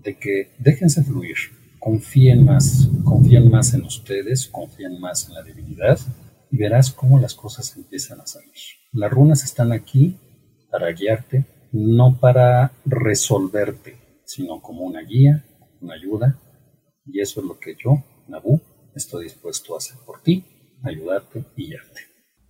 de 0.01 0.17
que 0.17 0.51
déjense 0.57 1.03
fluir, 1.03 1.35
confíen 1.79 2.45
más, 2.45 2.89
confíen 3.03 3.49
más 3.49 3.73
en 3.73 3.83
ustedes, 3.83 4.47
confíen 4.47 4.99
más 4.99 5.27
en 5.27 5.35
la 5.35 5.43
divinidad 5.43 5.99
y 6.49 6.57
verás 6.57 6.91
cómo 6.91 7.19
las 7.19 7.35
cosas 7.35 7.75
empiezan 7.75 8.21
a 8.21 8.27
salir. 8.27 8.51
Las 8.91 9.11
runas 9.11 9.43
están 9.43 9.71
aquí 9.71 10.17
para 10.73 10.91
guiarte, 10.91 11.45
no 11.71 12.17
para 12.19 12.71
resolverte, 12.83 13.95
sino 14.25 14.59
como 14.59 14.85
una 14.85 15.01
guía, 15.01 15.45
una 15.79 15.93
ayuda, 15.93 16.39
y 17.05 17.19
eso 17.19 17.41
es 17.41 17.45
lo 17.45 17.59
que 17.59 17.75
yo, 17.75 18.03
Nabu, 18.27 18.59
estoy 18.95 19.25
dispuesto 19.25 19.75
a 19.75 19.77
hacer 19.77 19.97
por 20.03 20.23
ti, 20.23 20.43
ayudarte 20.83 21.45
y 21.55 21.67
guiarte. 21.67 22.01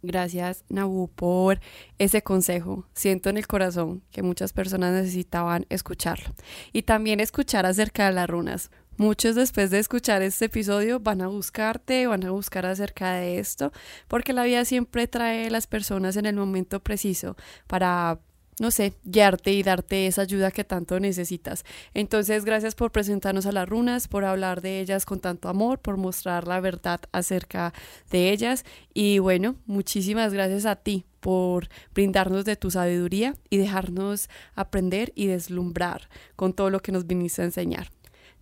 Gracias, 0.01 0.63
Nabu, 0.69 1.09
por 1.09 1.59
ese 1.97 2.21
consejo. 2.21 2.87
Siento 2.93 3.29
en 3.29 3.37
el 3.37 3.45
corazón 3.45 4.03
que 4.09 4.21
muchas 4.21 4.53
personas 4.53 4.93
necesitaban 4.93 5.65
escucharlo. 5.69 6.33
Y 6.71 6.83
también 6.83 7.19
escuchar 7.19 7.65
acerca 7.65 8.05
de 8.07 8.13
las 8.13 8.29
runas. 8.29 8.71
Muchos 8.97 9.35
después 9.35 9.71
de 9.71 9.79
escuchar 9.79 10.21
este 10.21 10.45
episodio 10.45 10.99
van 10.99 11.21
a 11.21 11.27
buscarte, 11.27 12.05
van 12.05 12.23
a 12.25 12.31
buscar 12.31 12.65
acerca 12.67 13.13
de 13.13 13.39
esto, 13.39 13.71
porque 14.07 14.33
la 14.33 14.43
vida 14.43 14.65
siempre 14.65 15.07
trae 15.07 15.47
a 15.47 15.49
las 15.49 15.65
personas 15.65 16.15
en 16.15 16.27
el 16.27 16.35
momento 16.35 16.79
preciso 16.79 17.35
para 17.65 18.19
no 18.59 18.69
sé, 18.69 18.93
guiarte 19.03 19.51
y 19.51 19.63
darte 19.63 20.05
esa 20.05 20.21
ayuda 20.21 20.51
que 20.51 20.63
tanto 20.63 20.99
necesitas. 20.99 21.65
Entonces, 21.95 22.45
gracias 22.45 22.75
por 22.75 22.91
presentarnos 22.91 23.45
a 23.47 23.51
las 23.51 23.67
runas, 23.67 24.07
por 24.07 24.25
hablar 24.25 24.61
de 24.61 24.79
ellas 24.79 25.05
con 25.05 25.19
tanto 25.19 25.49
amor, 25.49 25.79
por 25.79 25.97
mostrar 25.97 26.47
la 26.47 26.59
verdad 26.59 27.01
acerca 27.11 27.73
de 28.11 28.31
ellas. 28.31 28.63
Y 28.93 29.19
bueno, 29.19 29.55
muchísimas 29.65 30.33
gracias 30.33 30.65
a 30.65 30.75
ti 30.75 31.05
por 31.19 31.67
brindarnos 31.95 32.45
de 32.45 32.55
tu 32.55 32.69
sabiduría 32.69 33.33
y 33.49 33.57
dejarnos 33.57 34.29
aprender 34.55 35.11
y 35.15 35.27
deslumbrar 35.27 36.09
con 36.35 36.53
todo 36.53 36.69
lo 36.69 36.79
que 36.81 36.91
nos 36.91 37.07
viniste 37.07 37.41
a 37.41 37.45
enseñar. 37.45 37.87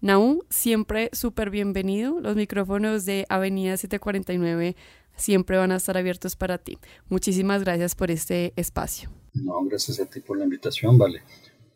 Naú, 0.01 0.43
siempre 0.49 1.11
súper 1.13 1.51
bienvenido. 1.51 2.19
Los 2.19 2.35
micrófonos 2.35 3.05
de 3.05 3.27
Avenida 3.29 3.77
749 3.77 4.75
siempre 5.15 5.57
van 5.57 5.71
a 5.71 5.75
estar 5.75 5.95
abiertos 5.95 6.35
para 6.35 6.57
ti. 6.57 6.79
Muchísimas 7.07 7.63
gracias 7.63 7.93
por 7.93 8.09
este 8.09 8.51
espacio. 8.55 9.11
No, 9.35 9.63
gracias 9.65 9.99
a 9.99 10.07
ti 10.07 10.19
por 10.19 10.39
la 10.39 10.43
invitación, 10.43 10.97
vale. 10.97 11.21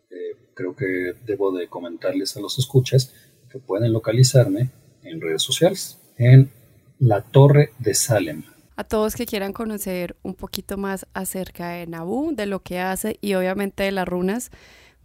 Eh, 0.09 0.37
creo 0.55 0.75
que 0.75 1.13
debo 1.27 1.51
de 1.51 1.67
comentarles 1.67 2.35
a 2.35 2.39
los 2.39 2.57
escuchas 2.57 3.13
que 3.51 3.59
pueden 3.59 3.93
localizarme 3.93 4.71
en 5.03 5.21
redes 5.21 5.43
sociales, 5.43 5.99
en 6.17 6.49
la 6.97 7.21
Torre 7.21 7.73
de 7.77 7.93
Salem. 7.93 8.43
A 8.75 8.83
todos 8.83 9.15
que 9.15 9.27
quieran 9.27 9.53
conocer 9.53 10.15
un 10.23 10.33
poquito 10.33 10.77
más 10.77 11.05
acerca 11.13 11.69
de 11.69 11.85
Nabú, 11.85 12.33
de 12.35 12.47
lo 12.47 12.63
que 12.63 12.79
hace 12.79 13.19
y 13.21 13.35
obviamente 13.35 13.83
de 13.83 13.91
las 13.91 14.07
runas, 14.07 14.49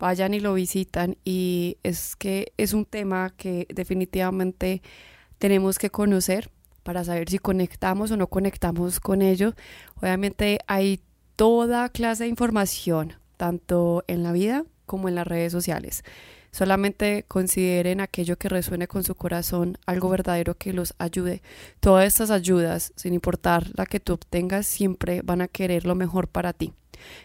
vayan 0.01 0.35
y 0.35 0.41
lo 0.41 0.55
visitan 0.55 1.17
y 1.25 1.77
es 1.85 2.17
que 2.17 2.53
es 2.57 2.73
un 2.73 2.87
tema 2.87 3.33
que 3.37 3.67
definitivamente 3.73 4.83
tenemos 5.39 5.79
que 5.79 5.91
conocer 5.91 6.51
para 6.83 7.05
saber 7.05 7.29
si 7.31 7.39
conectamos 7.39 8.11
o 8.11 8.17
no 8.17 8.27
conectamos 8.27 8.99
con 8.99 9.23
ello. 9.23 9.55
Obviamente 10.01 10.59
hay 10.67 11.01
toda 11.37 11.91
clase 11.91 12.25
de 12.25 12.31
información, 12.31 13.13
tanto 13.37 14.03
en 14.09 14.23
la 14.23 14.33
vida 14.33 14.65
como 14.87 15.09
en 15.09 15.15
las 15.15 15.27
redes 15.27 15.53
sociales. 15.53 16.03
Solamente 16.51 17.25
consideren 17.29 18.01
aquello 18.01 18.37
que 18.37 18.49
resuene 18.49 18.89
con 18.89 19.05
su 19.05 19.15
corazón, 19.15 19.79
algo 19.87 20.09
verdadero 20.09 20.57
que 20.57 20.73
los 20.73 20.95
ayude. 20.99 21.43
Todas 21.81 22.07
estas 22.07 22.31
ayudas, 22.31 22.93
sin 22.97 23.15
importar 23.15 23.67
la 23.77 23.87
que 23.87 24.01
tú 24.01 24.15
obtengas, 24.15 24.67
siempre 24.67 25.23
van 25.23 25.43
a 25.43 25.49
querer 25.49 25.87
lo 25.87 25.95
mejor 25.95 26.29
para 26.29 26.53
ti. 26.53 26.73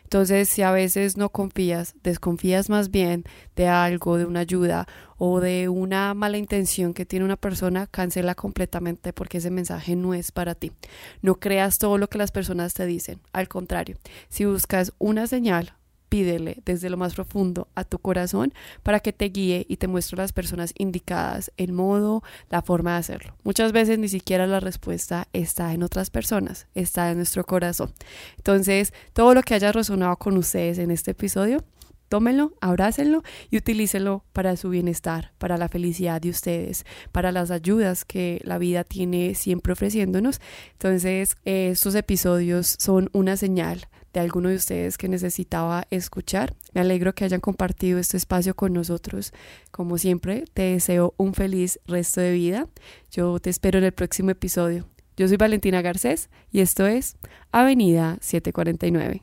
Entonces, 0.03 0.49
si 0.49 0.61
a 0.61 0.71
veces 0.71 1.17
no 1.17 1.29
confías, 1.29 1.95
desconfías 2.03 2.69
más 2.69 2.91
bien 2.91 3.23
de 3.55 3.67
algo, 3.67 4.17
de 4.17 4.25
una 4.25 4.41
ayuda 4.41 4.87
o 5.17 5.39
de 5.39 5.69
una 5.69 6.13
mala 6.13 6.37
intención 6.37 6.93
que 6.93 7.05
tiene 7.05 7.25
una 7.25 7.37
persona, 7.37 7.87
cancela 7.87 8.35
completamente 8.35 9.13
porque 9.13 9.37
ese 9.39 9.51
mensaje 9.51 9.95
no 9.95 10.13
es 10.13 10.31
para 10.31 10.55
ti. 10.55 10.71
No 11.21 11.35
creas 11.35 11.77
todo 11.77 11.97
lo 11.97 12.09
que 12.09 12.17
las 12.17 12.31
personas 12.31 12.73
te 12.73 12.85
dicen. 12.85 13.19
Al 13.33 13.47
contrario, 13.47 13.97
si 14.29 14.45
buscas 14.45 14.93
una 14.97 15.27
señal, 15.27 15.73
pídele 16.15 16.61
desde 16.63 16.89
lo 16.89 16.95
más 16.95 17.13
profundo 17.13 17.67
a 17.75 17.83
tu 17.83 17.99
corazón 17.99 18.53
para 18.83 19.01
que 19.01 19.11
te 19.11 19.25
guíe 19.25 19.65
y 19.67 19.75
te 19.75 19.89
muestre 19.89 20.15
las 20.15 20.31
personas 20.31 20.73
indicadas, 20.77 21.51
el 21.57 21.73
modo, 21.73 22.23
la 22.49 22.61
forma 22.61 22.93
de 22.93 22.99
hacerlo. 22.99 23.35
Muchas 23.43 23.73
veces 23.73 23.99
ni 23.99 24.07
siquiera 24.07 24.47
la 24.47 24.61
respuesta 24.61 25.27
está 25.33 25.73
en 25.73 25.83
otras 25.83 26.09
personas, 26.09 26.67
está 26.73 27.11
en 27.11 27.17
nuestro 27.17 27.43
corazón. 27.43 27.91
Entonces, 28.37 28.93
todo 29.11 29.33
lo 29.33 29.41
que 29.41 29.55
haya 29.55 29.73
resonado 29.73 30.15
con 30.15 30.37
ustedes 30.37 30.77
en 30.77 30.89
este 30.89 31.11
episodio, 31.11 31.65
tómenlo, 32.07 32.53
abrácenlo 32.61 33.21
y 33.51 33.57
utilícenlo 33.57 34.23
para 34.31 34.55
su 34.55 34.69
bienestar, 34.69 35.33
para 35.37 35.57
la 35.57 35.67
felicidad 35.67 36.21
de 36.21 36.29
ustedes, 36.29 36.85
para 37.11 37.33
las 37.33 37.51
ayudas 37.51 38.05
que 38.05 38.39
la 38.45 38.57
vida 38.57 38.85
tiene 38.85 39.35
siempre 39.35 39.73
ofreciéndonos. 39.73 40.39
Entonces, 40.71 41.35
eh, 41.43 41.71
estos 41.73 41.93
episodios 41.93 42.77
son 42.79 43.09
una 43.11 43.35
señal 43.35 43.89
de 44.15 44.21
alguno 44.21 44.49
de 44.49 44.55
ustedes 44.55 44.97
que 44.97 45.09
necesitaba 45.09 45.85
escuchar. 45.91 46.55
Me 46.73 46.81
alegro 46.81 47.13
que 47.13 47.25
hayan 47.25 47.41
compartido 47.41 47.99
este 47.99 48.15
espacio 48.15 48.55
con 48.55 48.71
nosotros. 48.71 49.33
Como 49.71 49.97
siempre, 49.97 50.45
te 50.53 50.63
deseo 50.63 51.13
un 51.17 51.33
feliz 51.33 51.79
resto 51.85 52.21
de 52.21 52.31
vida. 52.31 52.67
Yo 53.11 53.39
te 53.39 53.49
espero 53.49 53.77
en 53.77 53.83
el 53.83 53.91
próximo 53.91 54.31
episodio. 54.31 54.87
Yo 55.17 55.27
soy 55.27 55.37
Valentina 55.37 55.81
Garcés 55.81 56.29
y 56.49 56.61
esto 56.61 56.87
es 56.87 57.17
Avenida 57.51 58.17
749. 58.21 59.21